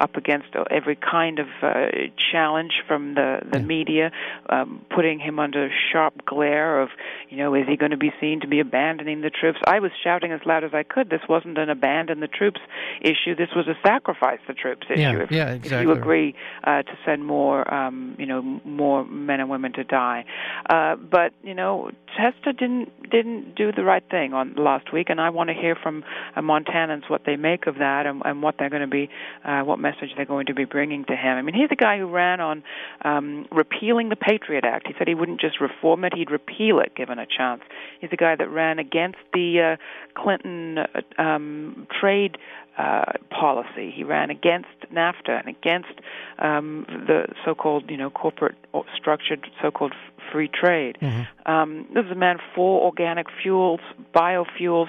up 0.00 0.16
against 0.16 0.48
every 0.70 0.96
kind 0.96 1.38
of 1.38 1.46
uh, 1.62 1.86
challenge 2.32 2.82
from 2.86 3.14
the 3.14 3.40
the 3.50 3.58
yeah. 3.58 3.64
media, 3.64 4.10
um, 4.48 4.84
putting 4.94 5.18
him 5.18 5.38
under 5.38 5.70
sharp 5.92 6.24
glare 6.24 6.80
of, 6.80 6.88
you 7.28 7.36
know, 7.36 7.54
is 7.54 7.66
he 7.68 7.76
going 7.76 7.90
to 7.90 7.96
be 7.96 8.12
seen 8.20 8.40
to 8.40 8.48
be 8.48 8.60
abandoning 8.60 9.20
the 9.20 9.30
troops? 9.30 9.58
I 9.66 9.80
was 9.80 9.90
shouting 10.02 10.23
shouting 10.24 10.32
as 10.32 10.46
loud 10.46 10.64
as 10.64 10.72
I 10.74 10.82
could. 10.82 11.10
This 11.10 11.20
wasn't 11.28 11.58
an 11.58 11.70
abandon 11.70 12.20
the 12.20 12.28
troops 12.28 12.60
issue. 13.00 13.34
This 13.34 13.50
was 13.54 13.66
a 13.68 13.74
sacrifice 13.86 14.38
the 14.46 14.54
troops 14.54 14.86
issue. 14.90 15.00
Yeah, 15.00 15.22
if, 15.22 15.30
yeah, 15.30 15.52
exactly. 15.52 15.78
if 15.78 15.82
you 15.84 15.92
agree 15.92 16.34
uh, 16.64 16.82
to 16.82 16.98
send 17.04 17.24
more, 17.26 17.72
um, 17.72 18.16
you 18.18 18.26
know, 18.26 18.42
more 18.64 19.04
men 19.04 19.40
and 19.40 19.50
women 19.50 19.72
to 19.74 19.84
die. 19.84 20.24
Uh, 20.68 20.96
but 20.96 21.32
you 21.42 21.54
know, 21.54 21.90
Tester 22.16 22.52
didn't 22.52 23.10
didn't 23.10 23.54
do 23.54 23.72
the 23.72 23.84
right 23.84 24.04
thing 24.10 24.32
on 24.32 24.54
last 24.54 24.92
week, 24.92 25.10
and 25.10 25.20
I 25.20 25.30
want 25.30 25.48
to 25.48 25.54
hear 25.54 25.74
from 25.74 26.04
uh, 26.36 26.40
Montanans 26.40 27.08
what 27.08 27.22
they 27.26 27.36
make 27.36 27.66
of 27.66 27.76
that 27.76 28.06
and, 28.06 28.22
and 28.24 28.42
what 28.42 28.56
they're 28.58 28.70
going 28.70 28.82
to 28.82 28.88
be, 28.88 29.08
uh, 29.44 29.60
what 29.62 29.78
message 29.78 30.10
they're 30.16 30.24
going 30.24 30.46
to 30.46 30.54
be 30.54 30.64
bringing 30.64 31.04
to 31.06 31.16
him. 31.16 31.36
I 31.36 31.42
mean, 31.42 31.54
he's 31.54 31.70
a 31.70 31.76
guy 31.76 31.98
who 31.98 32.06
ran 32.06 32.40
on 32.40 32.62
um, 33.04 33.46
repealing 33.50 34.08
the 34.08 34.16
Patriot 34.16 34.64
Act. 34.64 34.86
He 34.86 34.94
said 34.98 35.08
he 35.08 35.14
wouldn't 35.14 35.40
just 35.40 35.60
reform 35.60 36.04
it; 36.04 36.14
he'd 36.14 36.30
repeal 36.30 36.80
it 36.80 36.94
given 36.94 37.18
a 37.18 37.26
chance. 37.26 37.62
He's 38.00 38.10
a 38.12 38.16
guy 38.16 38.36
that 38.36 38.48
ran 38.48 38.78
against 38.78 39.18
the 39.32 39.76
uh, 39.76 40.13
Clinton 40.14 40.78
uh, 40.78 41.22
um, 41.22 41.86
trade 42.00 42.38
uh, 42.78 43.12
policy. 43.30 43.92
He 43.94 44.02
ran 44.04 44.30
against 44.30 44.68
NAFTA 44.92 45.40
and 45.40 45.48
against 45.48 46.00
um, 46.38 46.86
the 46.88 47.26
so-called, 47.44 47.90
you 47.90 47.96
know, 47.96 48.10
corporate 48.10 48.56
structured 48.96 49.46
so-called 49.62 49.92
free 50.32 50.48
trade. 50.48 50.98
Mm-hmm. 51.00 51.50
Um, 51.50 51.86
this 51.94 52.04
is 52.06 52.10
a 52.10 52.16
man 52.16 52.38
for 52.54 52.82
organic 52.82 53.26
fuels, 53.42 53.80
biofuels, 54.14 54.88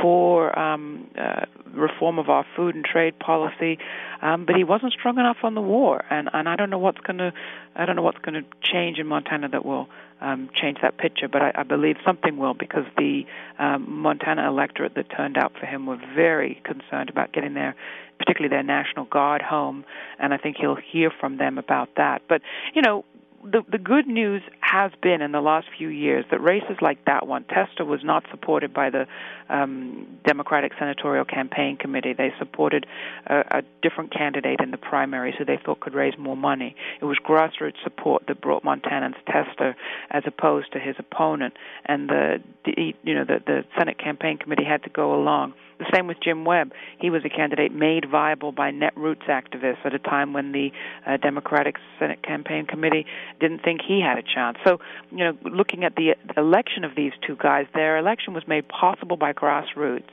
for 0.00 0.58
um, 0.58 1.08
uh, 1.18 1.46
reform 1.72 2.18
of 2.18 2.28
our 2.28 2.44
food 2.56 2.74
and 2.74 2.84
trade 2.84 3.18
policy, 3.18 3.78
um, 4.20 4.44
but 4.44 4.56
he 4.56 4.64
wasn't 4.64 4.92
strong 4.92 5.18
enough 5.18 5.38
on 5.42 5.54
the 5.54 5.60
war, 5.60 6.04
and 6.10 6.28
and 6.32 6.48
I 6.48 6.56
don't 6.56 6.70
know 6.70 6.78
what's 6.78 7.00
going 7.00 7.18
to 7.18 7.32
I 7.76 7.86
don't 7.86 7.96
know 7.96 8.02
what's 8.02 8.18
going 8.18 8.34
to 8.34 8.44
change 8.62 8.98
in 8.98 9.06
Montana 9.06 9.48
that 9.48 9.64
will 9.64 9.88
um, 10.22 10.48
change 10.54 10.78
that 10.82 10.98
picture, 10.98 11.28
but 11.28 11.42
I, 11.42 11.52
I 11.56 11.62
believe 11.64 11.96
something 12.06 12.36
will 12.36 12.54
because 12.54 12.84
the 12.96 13.24
um, 13.58 13.86
Montana 13.88 14.46
electorate 14.48 14.94
that 14.94 15.10
turned 15.14 15.36
out 15.36 15.52
for 15.58 15.66
him 15.66 15.86
were 15.86 15.98
very 16.14 16.62
concerned 16.64 17.10
about 17.10 17.32
getting 17.32 17.54
their, 17.54 17.74
particularly 18.18 18.48
their 18.48 18.62
National 18.62 19.04
Guard 19.04 19.42
home, 19.42 19.84
and 20.18 20.32
I 20.32 20.38
think 20.38 20.56
he'll 20.58 20.76
hear 20.76 21.10
from 21.10 21.38
them 21.38 21.58
about 21.58 21.90
that. 21.96 22.22
But 22.28 22.40
you 22.72 22.82
know, 22.82 23.04
the 23.44 23.62
the 23.68 23.78
good 23.78 24.06
news 24.06 24.42
has 24.62 24.92
been 25.02 25.20
in 25.20 25.32
the 25.32 25.40
last 25.40 25.66
few 25.76 25.88
years 25.88 26.24
that 26.30 26.40
races 26.40 26.76
like 26.80 27.04
that 27.04 27.26
one, 27.26 27.44
Tester 27.44 27.84
was 27.84 28.00
not 28.04 28.24
supported 28.30 28.72
by 28.72 28.90
the 28.90 29.06
um, 29.50 30.06
Democratic 30.24 30.72
Senatorial 30.78 31.24
Campaign 31.24 31.76
Committee. 31.76 32.14
They 32.14 32.32
supported 32.38 32.86
a, 33.26 33.58
a 33.58 33.62
different 33.82 34.12
candidate 34.12 34.60
in 34.62 34.70
the 34.70 34.78
primaries 34.78 35.34
who 35.36 35.44
they 35.44 35.58
thought 35.62 35.80
could 35.80 35.94
raise 35.94 36.14
more 36.16 36.36
money. 36.36 36.76
It 37.00 37.04
was 37.04 37.18
grassroots 37.18 37.82
support 37.82 38.24
that 38.28 38.40
brought 38.40 38.62
Montanans 38.62 39.16
Tester 39.26 39.76
as 40.10 40.22
opposed 40.26 40.72
to 40.72 40.78
his 40.78 40.94
opponent, 40.98 41.54
and 41.84 42.08
the, 42.08 42.38
the 42.64 42.94
you 43.02 43.14
know 43.14 43.24
the 43.24 43.42
the 43.44 43.64
Senate 43.76 43.98
Campaign 43.98 44.38
Committee 44.38 44.64
had 44.64 44.84
to 44.84 44.90
go 44.90 45.14
along. 45.14 45.54
The 45.82 45.90
same 45.92 46.06
with 46.06 46.18
Jim 46.22 46.44
Webb. 46.44 46.72
He 47.00 47.10
was 47.10 47.22
a 47.24 47.28
candidate 47.28 47.72
made 47.72 48.08
viable 48.08 48.52
by 48.52 48.70
Netroots 48.70 49.26
activists 49.26 49.84
at 49.84 49.92
a 49.92 49.98
time 49.98 50.32
when 50.32 50.52
the 50.52 50.70
uh, 51.04 51.16
Democratic 51.16 51.74
Senate 51.98 52.22
Campaign 52.22 52.66
Committee 52.66 53.04
didn't 53.40 53.64
think 53.64 53.80
he 53.82 54.00
had 54.00 54.16
a 54.16 54.22
chance. 54.22 54.51
So, 54.64 54.78
you 55.10 55.18
know, 55.18 55.36
looking 55.44 55.84
at 55.84 55.96
the 55.96 56.14
election 56.36 56.84
of 56.84 56.94
these 56.94 57.12
two 57.26 57.36
guys, 57.36 57.66
their 57.74 57.98
election 57.98 58.34
was 58.34 58.46
made 58.46 58.68
possible 58.68 59.16
by 59.16 59.32
grassroots. 59.32 60.10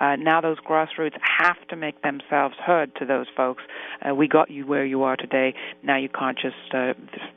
Uh, 0.00 0.16
now 0.16 0.40
those 0.40 0.58
grassroots 0.60 1.16
have 1.22 1.56
to 1.68 1.76
make 1.76 2.02
themselves 2.02 2.54
heard 2.64 2.94
to 2.96 3.04
those 3.04 3.26
folks. 3.36 3.62
Uh, 4.06 4.14
we 4.14 4.28
got 4.28 4.50
you 4.50 4.66
where 4.66 4.86
you 4.86 5.02
are 5.02 5.16
today. 5.16 5.54
Now 5.82 5.96
you 5.96 6.08
can't 6.08 6.38
just, 6.38 6.72
uh, 6.72 6.94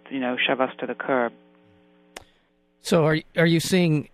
you 0.10 0.20
know, 0.20 0.38
shove 0.38 0.62
us 0.62 0.72
to 0.80 0.86
the 0.86 0.96
curb. 0.96 1.34
So 2.82 3.06
are 3.06 3.18
are 3.36 3.46
you 3.46 3.60
seeing? 3.60 4.10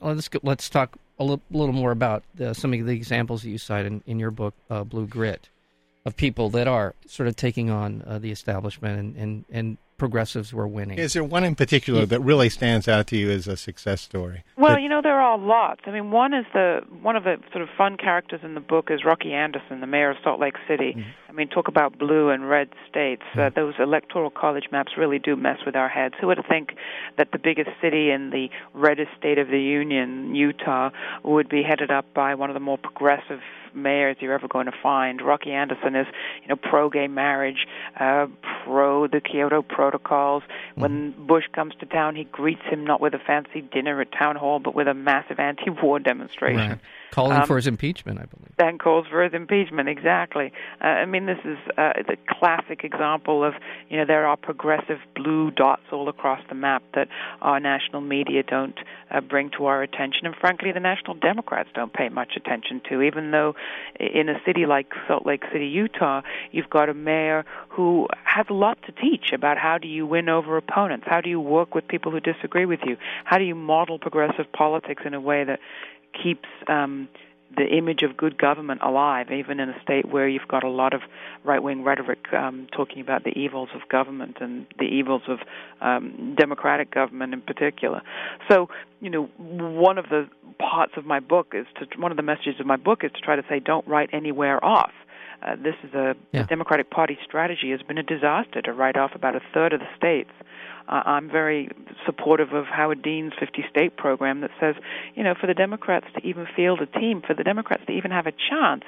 Let's 0.00 0.28
let's 0.42 0.68
talk 0.68 0.98
a 1.18 1.24
little, 1.24 1.72
more 1.72 1.92
about 1.92 2.24
the, 2.34 2.54
some 2.54 2.72
of 2.74 2.86
the 2.86 2.92
examples 2.92 3.42
that 3.42 3.48
you 3.48 3.58
cite 3.58 3.86
in, 3.86 4.02
in 4.06 4.18
your 4.18 4.30
book, 4.30 4.54
uh, 4.68 4.84
Blue 4.84 5.06
Grit, 5.06 5.48
of 6.04 6.16
people 6.16 6.50
that 6.50 6.68
are 6.68 6.94
sort 7.06 7.28
of 7.28 7.36
taking 7.36 7.70
on 7.70 8.02
uh, 8.06 8.18
the 8.18 8.30
establishment 8.30 8.98
and, 8.98 9.16
and, 9.16 9.44
and 9.50 9.78
progressives 9.98 10.52
were 10.52 10.66
winning. 10.66 10.98
Is 10.98 11.14
there 11.14 11.24
one 11.24 11.44
in 11.44 11.54
particular 11.54 12.06
that 12.06 12.20
really 12.20 12.48
stands 12.48 12.88
out 12.88 13.06
to 13.08 13.16
you 13.16 13.30
as 13.30 13.48
a 13.48 13.56
success 13.56 14.00
story? 14.00 14.44
Well, 14.56 14.74
that, 14.74 14.82
you 14.82 14.88
know, 14.88 15.00
there 15.02 15.20
are 15.20 15.38
lots. 15.38 15.82
I 15.86 15.90
mean, 15.90 16.10
one 16.10 16.34
is 16.34 16.44
the 16.52 16.80
one 17.02 17.16
of 17.16 17.24
the 17.24 17.36
sort 17.52 17.62
of 17.62 17.68
fun 17.76 17.96
characters 17.96 18.40
in 18.42 18.54
the 18.54 18.60
book 18.60 18.88
is 18.90 19.04
Rocky 19.04 19.32
Anderson, 19.32 19.80
the 19.80 19.86
mayor 19.86 20.10
of 20.10 20.16
Salt 20.22 20.40
Lake 20.40 20.56
City. 20.68 20.94
Mm-hmm. 20.96 21.10
I 21.28 21.32
mean, 21.32 21.48
talk 21.48 21.68
about 21.68 21.98
blue 21.98 22.30
and 22.30 22.48
red 22.48 22.68
states. 22.88 23.22
Uh, 23.32 23.38
mm-hmm. 23.38 23.40
Uh, 23.40 23.50
those 23.50 23.74
electoral 23.78 24.30
college 24.30 24.64
maps 24.72 24.92
really 24.96 25.18
do 25.18 25.36
mess 25.36 25.58
with 25.64 25.76
our 25.76 25.88
heads. 25.88 26.14
Who 26.20 26.28
would 26.28 26.38
think 26.48 26.70
that 27.18 27.32
the 27.32 27.38
biggest 27.38 27.70
city 27.80 28.10
in 28.10 28.30
the 28.30 28.48
reddest 28.74 29.10
state 29.18 29.38
of 29.38 29.48
the 29.48 29.60
union, 29.60 30.34
Utah, 30.34 30.90
would 31.24 31.48
be 31.48 31.62
headed 31.62 31.90
up 31.90 32.12
by 32.14 32.34
one 32.34 32.50
of 32.50 32.54
the 32.54 32.60
more 32.60 32.78
progressive 32.78 33.40
mayors 33.74 34.16
you're 34.20 34.32
ever 34.32 34.48
going 34.48 34.66
to 34.66 34.72
find. 34.82 35.20
Rocky 35.20 35.52
Anderson 35.52 35.94
is, 35.94 36.06
you 36.42 36.48
know, 36.48 36.56
pro-gay 36.56 37.08
marriage, 37.08 37.66
uh, 38.00 38.26
the 38.66 39.20
Kyoto 39.20 39.62
Protocols. 39.62 40.42
Mm-hmm. 40.42 40.80
When 40.80 41.26
Bush 41.26 41.44
comes 41.54 41.74
to 41.80 41.86
town, 41.86 42.16
he 42.16 42.24
greets 42.24 42.62
him 42.68 42.84
not 42.84 43.00
with 43.00 43.14
a 43.14 43.18
fancy 43.18 43.60
dinner 43.60 44.00
at 44.00 44.12
town 44.12 44.36
hall, 44.36 44.58
but 44.58 44.74
with 44.74 44.88
a 44.88 44.94
massive 44.94 45.38
anti-war 45.38 45.98
demonstration. 45.98 46.70
Right. 46.70 46.78
Calling 47.12 47.38
um, 47.38 47.46
for 47.46 47.56
his 47.56 47.66
impeachment, 47.68 48.18
I 48.18 48.24
believe. 48.24 48.52
And 48.58 48.80
calls 48.80 49.06
for 49.08 49.22
his 49.22 49.32
impeachment, 49.32 49.88
exactly. 49.88 50.52
Uh, 50.82 50.88
I 50.88 51.06
mean, 51.06 51.26
this 51.26 51.38
is 51.44 51.56
uh, 51.78 51.92
the 52.06 52.16
classic 52.28 52.82
example 52.82 53.44
of, 53.44 53.54
you 53.88 53.96
know, 53.96 54.04
there 54.04 54.26
are 54.26 54.36
progressive 54.36 54.98
blue 55.14 55.50
dots 55.52 55.82
all 55.92 56.08
across 56.08 56.40
the 56.48 56.54
map 56.54 56.82
that 56.94 57.08
our 57.40 57.60
national 57.60 58.00
media 58.00 58.42
don't 58.42 58.78
uh, 59.10 59.20
bring 59.20 59.50
to 59.56 59.66
our 59.66 59.82
attention, 59.82 60.26
and 60.26 60.34
frankly, 60.34 60.72
the 60.72 60.80
national 60.80 61.14
Democrats 61.14 61.68
don't 61.74 61.92
pay 61.92 62.08
much 62.08 62.32
attention 62.36 62.82
to, 62.88 63.02
even 63.02 63.30
though 63.30 63.54
in 64.00 64.28
a 64.28 64.34
city 64.44 64.66
like 64.66 64.92
Salt 65.06 65.24
Lake 65.24 65.44
City, 65.52 65.66
Utah, 65.66 66.22
you've 66.50 66.70
got 66.70 66.88
a 66.88 66.94
mayor 66.94 67.44
who 67.68 68.08
has 68.24 68.46
a 68.50 68.54
lot 68.56 68.78
to 68.86 68.92
teach 68.92 69.32
about 69.32 69.58
how 69.58 69.78
do 69.78 69.88
you 69.88 70.06
win 70.06 70.28
over 70.28 70.56
opponents, 70.56 71.06
how 71.08 71.20
do 71.20 71.28
you 71.28 71.40
work 71.40 71.74
with 71.74 71.86
people 71.88 72.12
who 72.12 72.20
disagree 72.20 72.66
with 72.66 72.80
you, 72.84 72.96
how 73.24 73.38
do 73.38 73.44
you 73.44 73.54
model 73.54 73.98
progressive 73.98 74.50
politics 74.52 75.02
in 75.04 75.14
a 75.14 75.20
way 75.20 75.44
that 75.44 75.60
keeps 76.22 76.48
um, 76.68 77.08
the 77.56 77.66
image 77.66 78.02
of 78.02 78.16
good 78.16 78.36
government 78.38 78.80
alive, 78.82 79.30
even 79.30 79.60
in 79.60 79.68
a 79.68 79.80
state 79.82 80.08
where 80.08 80.28
you've 80.28 80.48
got 80.48 80.64
a 80.64 80.68
lot 80.68 80.92
of 80.92 81.00
right 81.44 81.62
wing 81.62 81.84
rhetoric 81.84 82.18
um, 82.32 82.66
talking 82.74 83.00
about 83.00 83.24
the 83.24 83.30
evils 83.30 83.68
of 83.74 83.88
government 83.88 84.38
and 84.40 84.66
the 84.78 84.84
evils 84.84 85.22
of 85.28 85.38
um, 85.80 86.34
democratic 86.36 86.92
government 86.92 87.32
in 87.32 87.40
particular. 87.40 88.02
So, 88.50 88.68
you 89.00 89.10
know, 89.10 89.24
one 89.38 89.98
of 89.98 90.06
the 90.08 90.28
parts 90.58 90.92
of 90.96 91.06
my 91.06 91.20
book 91.20 91.52
is 91.52 91.66
to 91.76 91.86
one 92.00 92.10
of 92.10 92.16
the 92.16 92.22
messages 92.22 92.54
of 92.58 92.66
my 92.66 92.76
book 92.76 93.04
is 93.04 93.12
to 93.12 93.20
try 93.20 93.36
to 93.36 93.42
say 93.48 93.60
don't 93.60 93.86
write 93.86 94.10
anywhere 94.12 94.62
off. 94.64 94.92
Uh, 95.42 95.56
this 95.56 95.74
is 95.82 95.94
a 95.94 96.16
yeah. 96.32 96.42
the 96.42 96.48
Democratic 96.48 96.90
Party 96.90 97.18
strategy 97.24 97.70
has 97.70 97.82
been 97.82 97.98
a 97.98 98.02
disaster 98.02 98.62
to 98.62 98.72
write 98.72 98.96
off 98.96 99.12
about 99.14 99.36
a 99.36 99.40
third 99.52 99.72
of 99.72 99.80
the 99.80 99.88
states 99.96 100.30
uh, 100.88 101.02
I'm 101.04 101.28
very 101.28 101.68
supportive 102.04 102.52
of 102.52 102.66
Howard 102.66 103.02
Dean's 103.02 103.32
50 103.38 103.64
state 103.68 103.96
program 103.96 104.40
that 104.42 104.50
says, 104.60 104.76
you 105.14 105.24
know, 105.24 105.34
for 105.38 105.46
the 105.46 105.54
Democrats 105.54 106.06
to 106.14 106.24
even 106.24 106.46
field 106.54 106.80
a 106.80 106.86
team, 106.86 107.22
for 107.26 107.34
the 107.34 107.42
Democrats 107.42 107.82
to 107.86 107.92
even 107.92 108.10
have 108.10 108.26
a 108.26 108.32
chance, 108.32 108.84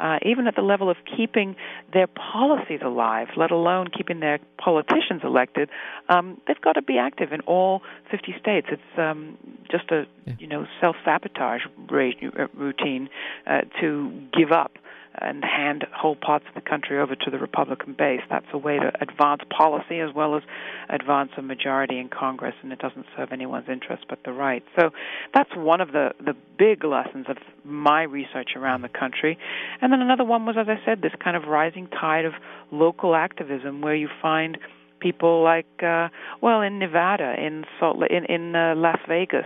uh, 0.00 0.18
even 0.22 0.46
at 0.46 0.56
the 0.56 0.62
level 0.62 0.90
of 0.90 0.96
keeping 1.16 1.54
their 1.92 2.06
policies 2.08 2.80
alive, 2.84 3.28
let 3.36 3.50
alone 3.50 3.88
keeping 3.88 4.20
their 4.20 4.40
politicians 4.58 5.22
elected, 5.22 5.70
um, 6.08 6.40
they've 6.46 6.60
got 6.60 6.72
to 6.72 6.82
be 6.82 6.98
active 6.98 7.32
in 7.32 7.40
all 7.42 7.82
50 8.10 8.34
states. 8.40 8.66
It's 8.70 8.98
um, 8.98 9.38
just 9.70 9.90
a, 9.90 10.06
you 10.38 10.48
know, 10.48 10.66
self 10.80 10.96
sabotage 11.04 11.62
routine 11.88 13.08
uh, 13.46 13.60
to 13.80 14.22
give 14.32 14.50
up 14.50 14.72
and 15.20 15.44
hand 15.44 15.86
whole 15.94 16.16
parts 16.16 16.44
of 16.48 16.54
the 16.54 16.68
country 16.68 16.98
over 16.98 17.14
to 17.14 17.30
the 17.30 17.38
Republican 17.38 17.94
base. 17.96 18.20
That's 18.28 18.46
a 18.52 18.58
way 18.58 18.78
to 18.78 18.92
advance 19.00 19.42
policy 19.56 20.00
as 20.00 20.14
well 20.14 20.36
as 20.36 20.42
advance 20.88 21.30
a 21.36 21.42
majority 21.42 21.98
in 21.98 22.08
Congress, 22.08 22.54
and 22.62 22.72
it 22.72 22.78
doesn't 22.78 23.06
serve 23.16 23.32
anyone's 23.32 23.68
interest 23.68 24.04
but 24.08 24.18
the 24.24 24.32
right. 24.32 24.62
So 24.78 24.90
that's 25.34 25.50
one 25.56 25.80
of 25.80 25.92
the, 25.92 26.10
the 26.24 26.34
big 26.58 26.84
lessons 26.84 27.26
of 27.28 27.36
my 27.64 28.02
research 28.02 28.50
around 28.56 28.82
the 28.82 28.88
country. 28.88 29.38
And 29.80 29.92
then 29.92 30.00
another 30.00 30.24
one 30.24 30.46
was, 30.46 30.56
as 30.58 30.66
I 30.68 30.84
said, 30.84 31.02
this 31.02 31.12
kind 31.22 31.36
of 31.36 31.44
rising 31.44 31.88
tide 31.88 32.24
of 32.24 32.32
local 32.70 33.14
activism 33.14 33.80
where 33.80 33.94
you 33.94 34.08
find 34.20 34.58
people 34.98 35.42
like 35.44 35.66
uh 35.82 36.08
well 36.40 36.62
in 36.62 36.78
Nevada 36.78 37.34
in 37.38 37.64
Salt 37.78 37.98
in 38.10 38.24
in 38.24 38.56
uh, 38.56 38.74
Las 38.74 38.98
Vegas 39.06 39.44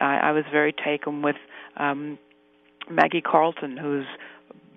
I, 0.00 0.16
I 0.16 0.32
was 0.32 0.44
very 0.50 0.72
taken 0.72 1.22
with 1.22 1.36
um 1.76 2.18
Maggie 2.90 3.20
Carlton 3.20 3.76
who's 3.76 4.06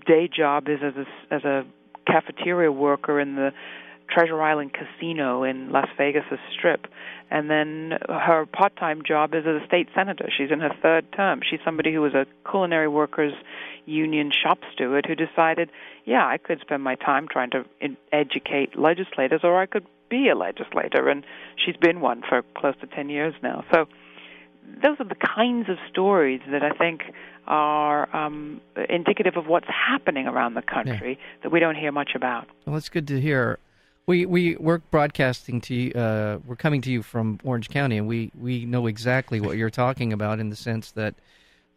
day 0.06 0.28
job 0.28 0.68
is 0.68 0.80
as 0.84 0.94
a, 0.96 1.34
as 1.34 1.44
a 1.44 1.64
cafeteria 2.06 2.72
worker 2.72 3.20
in 3.20 3.36
the 3.36 3.52
Treasure 4.10 4.42
Island 4.42 4.72
Casino 4.74 5.44
in 5.44 5.72
Las 5.72 5.88
Vegas' 5.98 6.40
Strip, 6.54 6.88
and 7.32 7.50
then 7.50 7.94
her 8.10 8.46
part-time 8.46 9.02
job 9.08 9.34
is 9.34 9.44
as 9.48 9.62
a 9.62 9.66
state 9.66 9.88
senator. 9.96 10.30
She's 10.38 10.52
in 10.52 10.60
her 10.60 10.76
third 10.82 11.12
term. 11.14 11.40
She's 11.50 11.62
somebody 11.66 11.94
who 11.94 12.02
was 12.02 12.14
a 12.14 12.26
culinary 12.50 12.90
workers 12.90 13.34
union 13.86 14.32
shop 14.32 14.60
steward 14.74 15.06
who 15.08 15.16
decided, 15.16 15.70
yeah, 16.06 16.26
I 16.28 16.38
could 16.38 16.60
spend 16.60 16.84
my 16.84 16.96
time 16.96 17.28
trying 17.28 17.52
to 17.52 17.64
educate 18.12 18.78
legislators, 18.78 19.42
or 19.44 19.60
I 19.60 19.66
could 19.66 19.86
be 20.10 20.30
a 20.30 20.36
legislator, 20.36 21.10
and 21.10 21.26
she's 21.56 21.78
been 21.78 22.02
one 22.02 22.22
for 22.28 22.44
close 22.56 22.76
to 22.82 22.88
ten 22.88 23.10
years 23.10 23.34
now. 23.42 23.64
So 23.74 23.88
those 24.82 24.98
are 25.00 25.06
the 25.06 25.16
kinds 25.16 25.70
of 25.70 25.78
stories 25.90 26.42
that 26.52 26.64
I 26.64 26.72
think 26.72 27.02
are 27.48 28.14
um, 28.16 28.62
indicative 28.90 29.36
of 29.38 29.48
what's 29.48 29.68
happening 29.68 30.28
around 30.28 30.54
the 30.54 30.62
country 30.62 31.18
yeah. 31.20 31.26
that 31.44 31.52
we 31.52 31.60
don't 31.60 31.76
hear 31.76 31.92
much 31.92 32.12
about. 32.16 32.48
Well, 32.66 32.76
it's 32.76 32.90
good 32.90 33.08
to 33.08 33.20
hear. 33.20 33.60
We 34.06 34.26
we 34.26 34.56
we're 34.58 34.80
broadcasting 34.80 35.62
to 35.62 35.74
you. 35.74 35.92
Uh, 35.92 36.40
we're 36.46 36.58
coming 36.58 36.82
to 36.82 36.92
you 36.92 37.02
from 37.02 37.40
Orange 37.44 37.70
County, 37.70 37.98
and 37.98 38.08
we 38.08 38.32
we 38.40 38.66
know 38.66 38.88
exactly 38.88 39.40
what 39.40 39.58
you're 39.58 39.70
talking 39.70 40.12
about 40.12 40.40
in 40.40 40.50
the 40.50 40.56
sense 40.56 40.92
that 40.92 41.16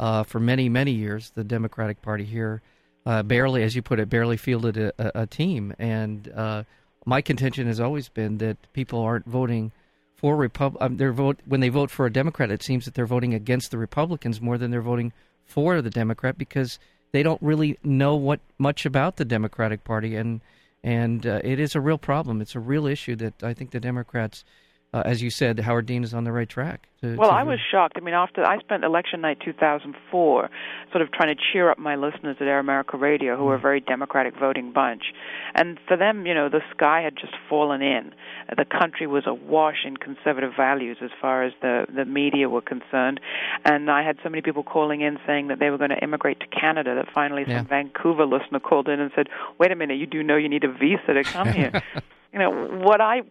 uh, 0.01 0.25
for 0.25 0.41
many 0.41 0.69
many 0.69 0.91
years 0.91 1.31
the 1.35 1.45
Democratic 1.45 2.03
Party 2.03 2.25
here 2.25 2.63
uh, 3.07 3.23
barely, 3.23 3.63
as 3.63 3.77
you 3.77 3.83
put 3.83 4.01
it, 4.01 4.11
barely 4.11 4.37
fielded 4.37 4.77
a, 4.77 4.93
a, 4.99 5.23
a 5.23 5.27
team. 5.27 5.73
And 5.79 6.29
uh, 6.35 6.65
my 7.05 7.23
contention 7.23 7.69
has 7.69 7.79
always 7.79 8.09
been 8.09 8.39
that 8.39 8.57
people 8.73 8.99
aren't 8.99 9.27
voting 9.27 9.73
for 10.17 10.37
Repub. 10.37 10.77
Um, 10.81 10.97
they're 10.97 11.13
vote 11.13 11.39
when 11.45 11.61
they 11.61 11.69
vote 11.69 11.91
for 11.91 12.07
a 12.07 12.13
Democrat. 12.13 12.51
It 12.51 12.63
seems 12.63 12.85
that 12.85 12.95
they're 12.95 13.07
voting 13.07 13.35
against 13.35 13.71
the 13.71 13.79
Republicans 13.79 14.41
more 14.41 14.59
than 14.59 14.71
they're 14.71 14.83
voting 14.83 15.13
for 15.45 15.81
the 15.83 15.91
Democrat 15.91 16.37
because 16.37 16.79
they 17.13 17.23
don't 17.23 17.41
really 17.41 17.79
know 17.85 18.17
what 18.17 18.41
much 18.59 18.85
about 18.85 19.17
the 19.17 19.25
Democratic 19.25 19.85
Party, 19.85 20.17
and 20.17 20.41
and 20.83 21.27
uh, 21.27 21.41
it 21.45 21.61
is 21.61 21.75
a 21.75 21.81
real 21.81 21.99
problem. 21.99 22.41
It's 22.41 22.55
a 22.55 22.61
real 22.61 22.87
issue 22.87 23.17
that 23.17 23.43
I 23.43 23.55
think 23.55 23.71
the 23.71 23.81
Democrats 23.81 24.45
uh, 24.93 25.03
as 25.05 25.21
you 25.21 25.31
said, 25.31 25.61
Howard 25.61 25.87
Dean 25.87 26.05
is 26.05 26.15
on 26.15 26.25
the 26.25 26.33
right 26.33 26.49
track. 26.49 26.89
To, 27.03 27.17
well, 27.17 27.31
to 27.31 27.37
I 27.37 27.43
was 27.43 27.59
shocked. 27.71 27.95
I 27.97 28.01
mean, 28.01 28.15
after 28.15 28.47
I 28.47 28.59
spent 28.61 28.85
election 28.85 29.21
night 29.21 29.39
2004, 29.45 30.51
sort 30.91 31.03
of 31.03 31.13
trying 31.13 31.35
to 31.35 31.43
cheer 31.53 31.71
up 31.71 31.79
my 31.79 31.97
listeners 31.97 32.37
at 32.41 32.47
Air 32.47 32.61
America 32.61 32.97
Radio, 32.97 33.37
who 33.37 33.45
were 33.45 33.57
a 33.57 33.59
mm. 33.59 33.63
very 33.63 33.81
Democratic 33.81 34.35
voting 34.39 34.73
bunch, 34.73 35.03
and 35.55 35.79
for 35.87 35.97
them, 35.97 36.25
you 36.25 36.33
know, 36.33 36.49
the 36.49 36.63
sky 36.75 37.03
had 37.03 37.15
just 37.17 37.35
fallen 37.49 37.83
in. 37.83 38.15
The 38.57 38.65
country 38.65 39.07
was 39.07 39.25
awash 39.27 39.85
in 39.85 39.97
conservative 39.97 40.53
values 40.57 40.99
as 41.03 41.11
far 41.21 41.45
as 41.45 41.53
the 41.61 41.87
the 41.95 42.05
media 42.05 42.49
were 42.49 42.63
concerned, 42.63 43.21
and 43.65 43.91
I 43.91 44.03
had 44.03 44.17
so 44.23 44.31
many 44.31 44.41
people 44.41 44.63
calling 44.63 45.01
in 45.01 45.19
saying 45.27 45.49
that 45.49 45.59
they 45.59 45.71
were 45.71 45.79
going 45.79 45.91
to 45.91 46.03
immigrate 46.03 46.41
to 46.41 46.47
Canada 46.47 46.95
that 46.95 47.13
finally 47.13 47.45
yeah. 47.47 47.59
some 47.59 47.67
Vancouver 47.67 48.25
listener 48.25 48.61
called 48.61 48.89
in 48.89 49.01
and 49.01 49.11
said, 49.15 49.29
"Wait 49.59 49.73
a 49.73 49.77
minute, 49.77 49.99
you 49.99 50.07
do 50.07 50.23
know 50.23 50.37
you 50.37 50.49
need 50.49 50.65
a 50.65 50.73
visa 50.73 51.13
to 51.13 51.25
come 51.25 51.49
here." 51.49 51.83
you 52.33 52.39
know 52.39 52.51
what 52.51 53.01
I 53.01 53.23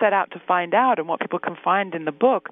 set 0.00 0.12
out 0.12 0.30
to 0.32 0.42
find 0.48 0.74
out 0.74 0.98
and 0.98 1.06
what 1.06 1.20
people 1.20 1.38
can 1.38 1.56
find 1.62 1.94
in 1.94 2.04
the 2.04 2.12
book 2.12 2.48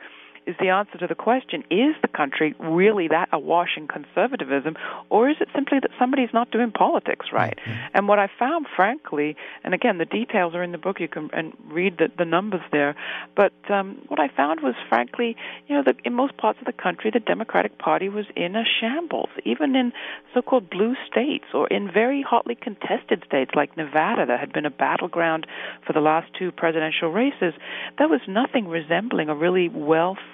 is 0.49 0.57
the 0.59 0.71
answer 0.71 0.99
to 0.99 1.07
the 1.07 1.15
question: 1.15 1.63
Is 1.71 1.95
the 2.03 2.09
country 2.09 2.55
really 2.59 3.09
that 3.09 3.29
awash 3.33 3.77
in 3.77 3.87
conservatism, 3.87 4.77
or 5.11 5.29
is 5.29 5.37
it 5.41 5.49
simply 5.55 5.79
that 5.81 5.91
somebody's 5.99 6.31
not 6.33 6.51
doing 6.51 6.73
politics 6.73 7.27
right? 7.33 7.59
Mm-hmm. 7.59 7.79
And 7.95 8.09
what 8.09 8.19
I 8.19 8.29
found, 8.39 8.67
frankly, 8.75 9.37
and 9.65 9.75
again, 9.75 9.99
the 9.99 10.05
details 10.05 10.55
are 10.55 10.63
in 10.63 10.73
the 10.73 10.79
book. 10.79 11.01
You 11.01 11.09
can 11.09 11.31
and 11.33 11.53
read 11.71 11.99
the, 11.99 12.09
the 12.17 12.25
numbers 12.25 12.63
there. 12.73 12.95
But 13.37 13.53
um, 13.71 14.03
what 14.09 14.21
I 14.21 14.29
found 14.29 14.61
was, 14.61 14.75
frankly, 14.89 15.37
you 15.67 15.77
know, 15.77 15.83
that 15.85 15.97
in 16.05 16.15
most 16.15 16.37
parts 16.37 16.59
of 16.61 16.67
the 16.67 16.73
country, 16.73 17.11
the 17.13 17.21
Democratic 17.21 17.79
Party 17.79 18.09
was 18.09 18.27
in 18.37 18.57
a 18.57 18.65
shambles. 18.81 19.29
Even 19.45 19.77
in 19.77 19.93
so-called 20.35 20.71
blue 20.71 20.95
states, 21.11 21.45
or 21.55 21.67
in 21.69 21.91
very 21.93 22.23
hotly 22.23 22.55
contested 22.55 23.23
states 23.27 23.53
like 23.55 23.77
Nevada, 23.77 24.27
that 24.27 24.41
had 24.41 24.53
been 24.53 24.67
a 24.67 24.71
battleground 24.71 25.47
for 25.87 25.93
the 25.93 26.01
last 26.01 26.29
two 26.39 26.53
presidential 26.53 27.11
races, 27.11 27.55
there 27.99 28.09
was 28.09 28.21
nothing 28.27 28.69
resembling 28.69 29.29
a 29.29 29.35
really 29.35 29.69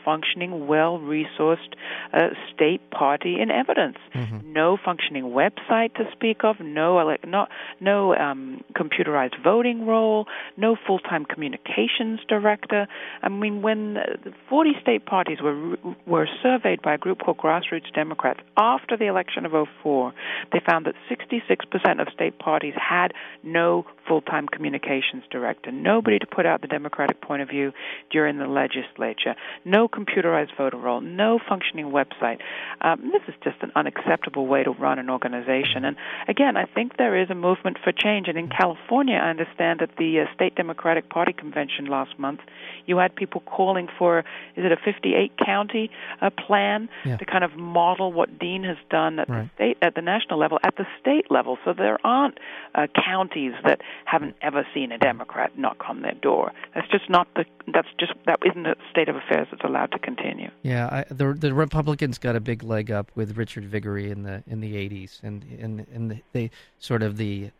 well-functioning, 0.04 0.66
well-resourced 0.66 1.74
uh, 2.12 2.28
state 2.54 2.90
party 2.90 3.40
in 3.40 3.50
evidence. 3.50 3.96
Mm-hmm. 4.14 4.52
No 4.52 4.76
functioning 4.82 5.24
website 5.24 5.94
to 5.94 6.04
speak 6.12 6.44
of. 6.44 6.60
No, 6.60 6.98
ele- 6.98 7.16
not 7.26 7.50
no 7.80 8.14
um, 8.14 8.62
computerized 8.74 9.42
voting 9.42 9.86
roll. 9.86 10.26
No 10.56 10.76
full-time 10.86 11.24
communications 11.24 12.20
director. 12.28 12.86
I 13.22 13.28
mean, 13.28 13.62
when 13.62 13.94
the 13.94 14.32
40 14.48 14.72
state 14.80 15.06
parties 15.06 15.38
were 15.42 15.76
were 16.06 16.28
surveyed 16.42 16.82
by 16.82 16.94
a 16.94 16.98
group 16.98 17.20
called 17.20 17.38
Grassroots 17.38 17.92
Democrats 17.94 18.40
after 18.56 18.96
the 18.96 19.06
election 19.06 19.46
of 19.46 19.52
04, 19.82 20.12
they 20.52 20.60
found 20.68 20.86
that 20.86 20.94
66% 21.10 22.00
of 22.00 22.08
state 22.12 22.38
parties 22.38 22.74
had 22.76 23.12
no 23.42 23.84
full-time 24.06 24.46
communications 24.48 25.24
director, 25.30 25.70
nobody 25.72 26.18
to 26.18 26.26
put 26.26 26.46
out 26.46 26.60
the 26.60 26.66
Democratic 26.66 27.20
point 27.20 27.42
of 27.42 27.48
view 27.48 27.72
during 28.10 28.38
the 28.38 28.46
legislature, 28.46 29.34
no 29.64 29.88
computerized 29.88 30.56
voter 30.56 30.76
roll, 30.76 31.00
no 31.00 31.38
functioning 31.48 31.86
website. 31.86 32.38
Um, 32.80 33.10
this 33.12 33.22
is 33.28 33.34
just 33.42 33.56
an 33.62 33.72
unacceptable 33.74 34.46
way 34.46 34.62
to 34.62 34.70
run 34.70 34.98
an 34.98 35.10
organization. 35.10 35.84
And 35.84 35.96
again, 36.28 36.56
I 36.56 36.64
think 36.66 36.96
there 36.96 37.20
is 37.20 37.30
a 37.30 37.34
movement 37.34 37.78
for 37.82 37.92
change. 37.92 38.28
And 38.28 38.38
in 38.38 38.48
California, 38.48 39.16
I 39.16 39.30
understand 39.30 39.80
that 39.80 39.90
the 39.96 40.20
uh, 40.20 40.34
state 40.34 40.54
Democratic 40.54 41.08
Party 41.08 41.32
convention 41.32 41.86
last 41.86 42.18
month, 42.18 42.40
you 42.86 42.98
had 42.98 43.14
people 43.14 43.42
calling 43.46 43.88
for 43.98 44.20
is 44.56 44.64
it 44.64 44.72
a 44.72 44.76
58 44.76 45.32
county 45.44 45.90
uh, 46.20 46.30
plan 46.30 46.88
yeah. 47.04 47.16
to 47.16 47.24
kind 47.24 47.44
of 47.44 47.56
model 47.56 48.12
what 48.12 48.38
Dean 48.38 48.64
has 48.64 48.76
done 48.90 49.18
at 49.18 49.28
right. 49.28 49.42
the 49.42 49.50
state 49.54 49.78
at 49.82 49.94
the 49.94 50.02
national 50.02 50.38
level 50.38 50.58
at 50.62 50.76
the 50.76 50.86
state 51.00 51.30
level. 51.30 51.58
So 51.64 51.72
there 51.72 51.98
aren't 52.04 52.38
uh, 52.74 52.86
counties 53.04 53.52
that 53.64 53.80
haven't 54.04 54.36
ever 54.42 54.66
seen 54.74 54.92
a 54.92 54.98
Democrat 54.98 55.58
knock 55.58 55.82
on 55.88 56.02
their 56.02 56.14
door. 56.14 56.52
That's 56.74 56.88
just 56.90 57.08
not 57.08 57.28
the 57.34 57.44
that's 57.72 57.88
just 57.98 58.12
that 58.26 58.38
isn't 58.44 58.66
a 58.66 58.74
state 58.90 59.08
of 59.08 59.16
affairs 59.16 59.48
that's 59.50 59.64
allowed 59.64 59.92
to 59.92 59.98
continue. 59.98 60.50
Yeah, 60.62 60.86
I, 60.86 61.04
the 61.12 61.32
the 61.32 61.54
Republicans 61.54 62.18
got 62.18 62.36
a 62.36 62.40
big 62.40 62.62
leg 62.62 62.90
up 62.90 63.10
with 63.14 63.36
Richard 63.36 63.64
Viguerie 63.64 64.10
in 64.10 64.22
the 64.22 64.42
in 64.46 64.60
the 64.60 64.74
80s 64.74 65.22
and 65.22 65.44
and 65.60 65.86
and 65.92 66.22
they 66.32 66.50
sort 66.78 67.02
of 67.02 67.16
the 67.16 67.50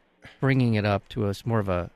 bringing 0.40 0.75
it 0.75 0.85
up 0.85 1.09
to 1.11 1.27
us 1.27 1.44
more 1.44 1.59
of 1.59 1.68
a 1.68 1.90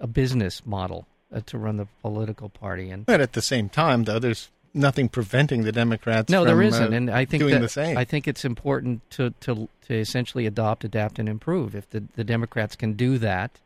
a 0.00 0.06
business 0.06 0.64
model 0.64 1.06
uh, 1.32 1.40
to 1.46 1.58
run 1.58 1.76
the 1.76 1.88
political 2.02 2.48
party. 2.48 2.90
And 2.90 3.06
but 3.06 3.20
at 3.20 3.32
the 3.32 3.42
same 3.42 3.68
time, 3.68 4.04
though, 4.04 4.18
there's 4.18 4.50
nothing 4.74 5.08
preventing 5.08 5.62
the 5.62 5.72
Democrats. 5.72 6.30
No, 6.30 6.40
from, 6.40 6.48
there 6.48 6.62
isn't, 6.62 6.92
uh, 6.92 6.96
and 6.96 7.10
I 7.10 7.24
think 7.24 7.42
doing 7.42 7.54
that, 7.54 7.60
the 7.60 7.68
same. 7.68 7.96
I 7.96 8.04
think 8.04 8.28
it's 8.28 8.44
important 8.44 9.08
to, 9.10 9.30
to 9.40 9.68
to 9.86 9.94
essentially 9.94 10.46
adopt, 10.46 10.84
adapt, 10.84 11.18
and 11.18 11.28
improve. 11.28 11.74
If 11.74 11.88
the, 11.90 12.04
the 12.16 12.24
Democrats 12.24 12.76
can 12.76 12.94
do 12.94 13.18
that, 13.18 13.60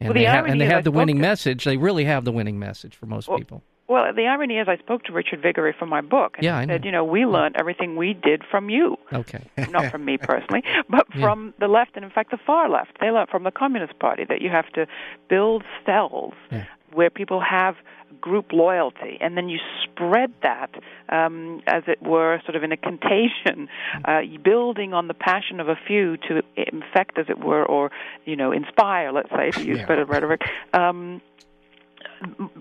and 0.00 0.08
well, 0.08 0.14
the 0.14 0.20
they 0.20 0.26
have, 0.26 0.46
and 0.46 0.60
they 0.60 0.66
have 0.66 0.78
I 0.78 0.82
the 0.82 0.90
winning 0.92 1.16
to, 1.16 1.22
message, 1.22 1.64
they 1.64 1.76
really 1.76 2.04
have 2.04 2.24
the 2.24 2.32
winning 2.32 2.58
message 2.58 2.94
for 2.96 3.06
most 3.06 3.28
well, 3.28 3.38
people. 3.38 3.62
Well, 3.86 4.14
the 4.14 4.26
irony 4.26 4.56
is, 4.56 4.66
I 4.66 4.78
spoke 4.78 5.02
to 5.04 5.12
Richard 5.12 5.42
Viguerie 5.42 5.74
from 5.78 5.90
my 5.90 6.00
book, 6.00 6.36
and 6.36 6.44
yeah, 6.44 6.56
he 6.58 6.64
I 6.64 6.66
said, 6.66 6.80
know. 6.82 6.86
"You 6.86 6.92
know, 6.92 7.04
we 7.04 7.26
learned 7.26 7.56
everything 7.56 7.96
we 7.96 8.14
did 8.14 8.42
from 8.50 8.70
you. 8.70 8.96
Okay, 9.12 9.42
not 9.70 9.90
from 9.90 10.04
me 10.06 10.16
personally, 10.22 10.62
but 10.88 11.06
Yeah. 11.14 11.20
from 11.20 11.52
the 11.60 11.68
left, 11.68 11.92
and 11.94 12.04
in 12.04 12.10
fact, 12.10 12.30
the 12.30 12.38
far 12.46 12.68
left. 12.70 12.92
They 13.00 13.10
learned 13.10 13.28
from 13.28 13.42
the 13.44 13.50
Communist 13.50 13.98
Party 13.98 14.24
that 14.28 14.40
you 14.40 14.48
have 14.48 14.70
to 14.72 14.86
build 15.28 15.64
cells 15.84 16.32
Yeah. 16.50 16.64
Where 16.94 17.10
people 17.10 17.40
have 17.40 17.74
group 18.20 18.52
loyalty, 18.52 19.18
and 19.20 19.36
then 19.36 19.48
you 19.48 19.58
spread 19.82 20.32
that, 20.42 20.70
um, 21.08 21.60
as 21.66 21.82
it 21.88 22.00
were, 22.02 22.40
sort 22.46 22.56
of 22.56 22.62
in 22.62 22.72
a 22.72 22.76
contagion, 22.76 23.68
uh, 24.04 24.20
building 24.42 24.94
on 24.94 25.08
the 25.08 25.14
passion 25.14 25.60
of 25.60 25.68
a 25.68 25.76
few 25.86 26.16
to 26.16 26.42
infect, 26.56 27.18
as 27.18 27.26
it 27.28 27.38
were, 27.38 27.64
or 27.64 27.90
you 28.24 28.36
know, 28.36 28.52
inspire. 28.52 29.12
Let's 29.12 29.30
say, 29.30 29.50
to 29.50 29.64
use 29.64 29.78
Yeah. 29.80 29.86
better 29.86 30.04
rhetoric. 30.04 30.42
Um, 30.72 31.20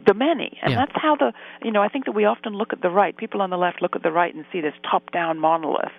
the 0.06 0.14
many, 0.14 0.58
and 0.62 0.72
Yeah. 0.74 0.80
that's 0.86 0.96
how 0.96 1.16
the 1.16 1.34
you 1.64 1.72
know 1.72 1.82
I 1.82 1.88
think 1.90 2.06
that 2.06 2.14
we 2.14 2.26
often 2.26 2.54
look 2.54 2.74
at 2.74 2.82
the 2.82 2.90
right. 2.90 3.16
People 3.16 3.42
on 3.42 3.50
the 3.50 3.58
left 3.58 3.82
look 3.82 3.96
at 3.96 4.04
the 4.04 4.12
right 4.12 4.34
and 4.34 4.46
see 4.52 4.62
this 4.62 4.76
top-down 4.90 5.40
monolith. 5.40 5.92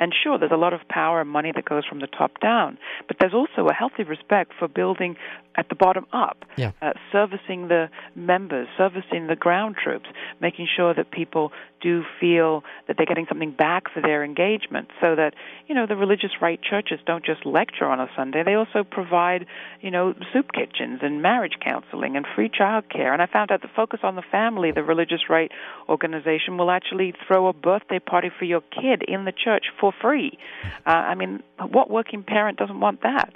And 0.00 0.14
sure, 0.14 0.38
there's 0.38 0.52
a 0.52 0.56
lot 0.56 0.72
of 0.72 0.86
power 0.88 1.20
and 1.20 1.28
money 1.28 1.50
that 1.52 1.64
goes 1.64 1.84
from 1.84 1.98
the 1.98 2.06
top 2.06 2.38
down, 2.40 2.78
but 3.08 3.16
there's 3.18 3.34
also 3.34 3.66
a 3.68 3.72
healthy 3.74 4.04
respect 4.04 4.52
for 4.56 4.68
building 4.68 5.16
at 5.56 5.68
the 5.70 5.74
bottom 5.74 6.06
up, 6.12 6.44
Yeah. 6.56 6.70
uh, 6.80 6.92
servicing 7.10 7.66
the 7.66 7.90
members, 8.14 8.68
servicing 8.76 9.26
the 9.26 9.34
ground 9.34 9.76
troops, 9.76 10.08
making 10.40 10.68
sure 10.68 10.94
that 10.94 11.10
people 11.10 11.52
do 11.80 12.04
feel 12.20 12.62
that 12.86 12.96
they're 12.96 13.06
getting 13.06 13.26
something 13.26 13.50
back 13.50 13.88
for 13.90 14.00
their 14.00 14.22
engagement, 14.22 14.88
so 15.00 15.16
that 15.16 15.34
you 15.66 15.74
know 15.74 15.86
the 15.86 15.96
religious 15.96 16.40
right 16.40 16.60
churches 16.62 17.00
don't 17.04 17.24
just 17.24 17.44
lecture 17.44 17.86
on 17.86 17.98
a 17.98 18.08
Sunday; 18.14 18.44
they 18.44 18.54
also 18.54 18.84
provide 18.84 19.46
you 19.80 19.90
know 19.90 20.14
soup 20.32 20.52
kitchens 20.52 21.00
and 21.02 21.22
marriage 21.22 21.56
counseling 21.60 22.16
and 22.16 22.24
free 22.36 22.48
child 22.48 22.88
care. 23.08 23.12
And 23.12 23.22
I 23.22 23.32
found 23.32 23.50
out 23.50 23.62
the 23.62 23.68
Focus 23.74 24.00
on 24.02 24.16
the 24.16 24.22
Family, 24.30 24.70
the 24.72 24.82
religious 24.82 25.28
right 25.28 25.50
organization, 25.88 26.58
will 26.58 26.70
actually 26.70 27.14
throw 27.26 27.48
a 27.48 27.52
birthday 27.52 27.98
party 27.98 28.30
for 28.38 28.44
your 28.44 28.60
kid 28.60 29.02
in 29.06 29.24
the 29.24 29.32
church 29.32 29.66
for 29.80 29.92
free. 30.00 30.38
Uh, 30.86 30.90
I 30.90 31.14
mean, 31.14 31.42
what 31.70 31.90
working 31.90 32.22
parent 32.22 32.58
doesn't 32.58 32.80
want 32.80 33.02
that? 33.02 33.32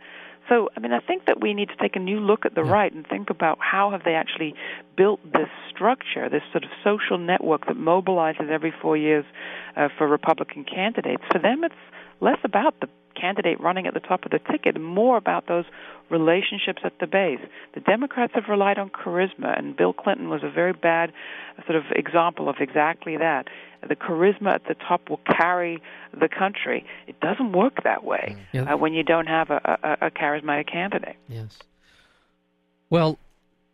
So, 0.49 0.69
I 0.77 0.81
mean, 0.81 0.93
I 0.93 0.99
think 0.99 1.27
that 1.27 1.41
we 1.41 1.55
need 1.55 1.69
to 1.69 1.77
take 1.77 1.95
a 1.95 2.01
new 2.01 2.19
look 2.19 2.45
at 2.45 2.55
the 2.55 2.65
right 2.65 2.93
and 2.93 3.07
think 3.07 3.31
about 3.31 3.59
how 3.61 3.93
have 3.93 4.03
they 4.05 4.15
actually 4.15 4.55
built 4.97 5.21
this 5.25 5.49
structure, 5.73 6.29
this 6.29 6.43
sort 6.51 6.65
of 6.65 6.71
social 6.83 7.17
network 7.17 7.67
that 7.67 7.77
mobilizes 7.77 8.51
every 8.51 8.75
four 8.83 8.97
years 8.97 9.25
uh, 9.77 9.89
for 9.97 10.09
Republican 10.09 10.65
candidates. 10.65 11.23
For 11.31 11.39
them, 11.39 11.63
it's 11.63 11.75
less 12.21 12.39
about 12.45 12.75
the 12.81 12.89
candidate 13.15 13.61
running 13.61 13.87
at 13.87 13.95
the 13.95 14.01
top 14.01 14.25
of 14.25 14.31
the 14.31 14.39
ticket, 14.39 14.81
more 14.81 15.17
about 15.17 15.47
those 15.47 15.65
relationships 16.11 16.83
at 16.85 16.93
the 17.01 17.07
base. 17.07 17.41
The 17.75 17.81
Democrats 17.81 18.33
have 18.35 18.45
relied 18.49 18.79
on 18.79 18.91
charisma, 18.91 19.57
and 19.59 19.77
Bill 19.77 19.93
Clinton 19.93 20.29
was 20.29 20.43
a 20.43 20.51
very 20.51 20.73
bad 20.73 21.13
sort 21.67 21.77
of 21.77 21.85
example 21.95 22.49
of 22.49 22.57
exactly 22.61 23.17
that. 23.17 23.47
The 23.89 23.97
charisma 23.97 24.55
at 24.55 24.65
the 24.69 24.75
top 24.75 25.09
will 25.11 25.21
carry 25.27 25.83
the 26.13 26.29
country. 26.29 26.85
It 27.07 27.19
doesn't 27.21 27.53
work 27.53 27.83
that 27.85 28.05
way 28.05 28.37
Yeah. 28.53 28.75
uh, 28.75 28.77
when 28.77 28.93
you 28.93 29.03
don't 29.03 29.27
have 29.27 29.51
a, 29.51 29.79
a, 30.01 30.07
a 30.07 30.11
charismatic 30.11 30.71
candidate. 30.71 31.17
Yes. 31.29 31.59
Well, 32.91 33.19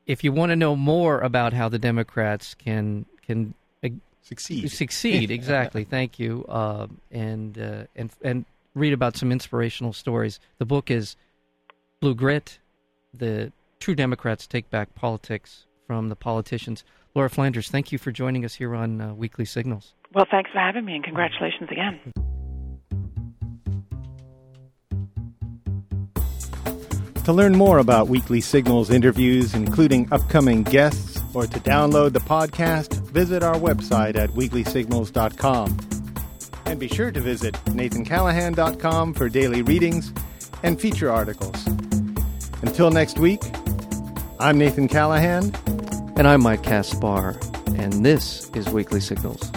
if 0.06 0.24
you 0.24 0.32
want 0.32 0.50
to 0.50 0.56
know 0.56 0.76
more 0.76 1.20
about 1.20 1.52
how 1.52 1.68
the 1.68 1.78
Democrats 1.78 2.54
can 2.54 3.04
can 3.26 3.52
uh, 3.84 3.88
Succeed. 4.22 4.70
succeed, 4.70 5.30
exactly. 5.40 5.84
Thank 5.84 6.18
you, 6.18 6.44
uh, 6.48 6.86
and 7.10 7.58
uh, 7.58 7.84
and 7.96 8.10
and 8.22 8.44
read 8.78 8.92
about 8.92 9.16
some 9.16 9.32
inspirational 9.32 9.92
stories. 9.92 10.40
The 10.58 10.66
book 10.66 10.90
is 10.90 11.16
Blue 12.00 12.14
Grit: 12.14 12.58
The 13.12 13.52
True 13.80 13.94
Democrats 13.94 14.46
Take 14.46 14.70
Back 14.70 14.94
Politics 14.94 15.66
from 15.86 16.08
the 16.08 16.16
Politicians. 16.16 16.84
Laura 17.14 17.30
Flanders, 17.30 17.68
thank 17.68 17.90
you 17.90 17.98
for 17.98 18.12
joining 18.12 18.44
us 18.44 18.54
here 18.54 18.74
on 18.74 19.00
uh, 19.00 19.14
Weekly 19.14 19.44
Signals. 19.44 19.94
Well, 20.14 20.26
thanks 20.30 20.50
for 20.52 20.58
having 20.58 20.84
me, 20.84 20.94
and 20.94 21.04
congratulations 21.04 21.68
again. 21.70 21.98
To 27.24 27.32
learn 27.34 27.56
more 27.56 27.76
about 27.76 28.08
Weekly 28.08 28.40
Signals 28.40 28.88
interviews, 28.88 29.52
including 29.52 30.10
upcoming 30.10 30.62
guests, 30.62 31.20
or 31.34 31.46
to 31.46 31.60
download 31.60 32.14
the 32.14 32.20
podcast, 32.20 32.94
visit 33.08 33.42
our 33.42 33.56
website 33.56 34.16
at 34.16 34.30
weeklysignals.com. 34.30 35.97
And 36.68 36.78
be 36.78 36.86
sure 36.86 37.10
to 37.10 37.20
visit 37.20 37.54
nathancallahan.com 37.64 39.14
for 39.14 39.30
daily 39.30 39.62
readings 39.62 40.12
and 40.62 40.78
feature 40.78 41.10
articles. 41.10 41.66
Until 42.60 42.90
next 42.90 43.18
week, 43.18 43.40
I'm 44.38 44.58
Nathan 44.58 44.86
Callahan. 44.86 45.54
And 46.16 46.28
I'm 46.28 46.42
Mike 46.42 46.62
Caspar, 46.62 47.40
and 47.74 48.04
this 48.04 48.50
is 48.50 48.68
Weekly 48.68 49.00
Signals. 49.00 49.50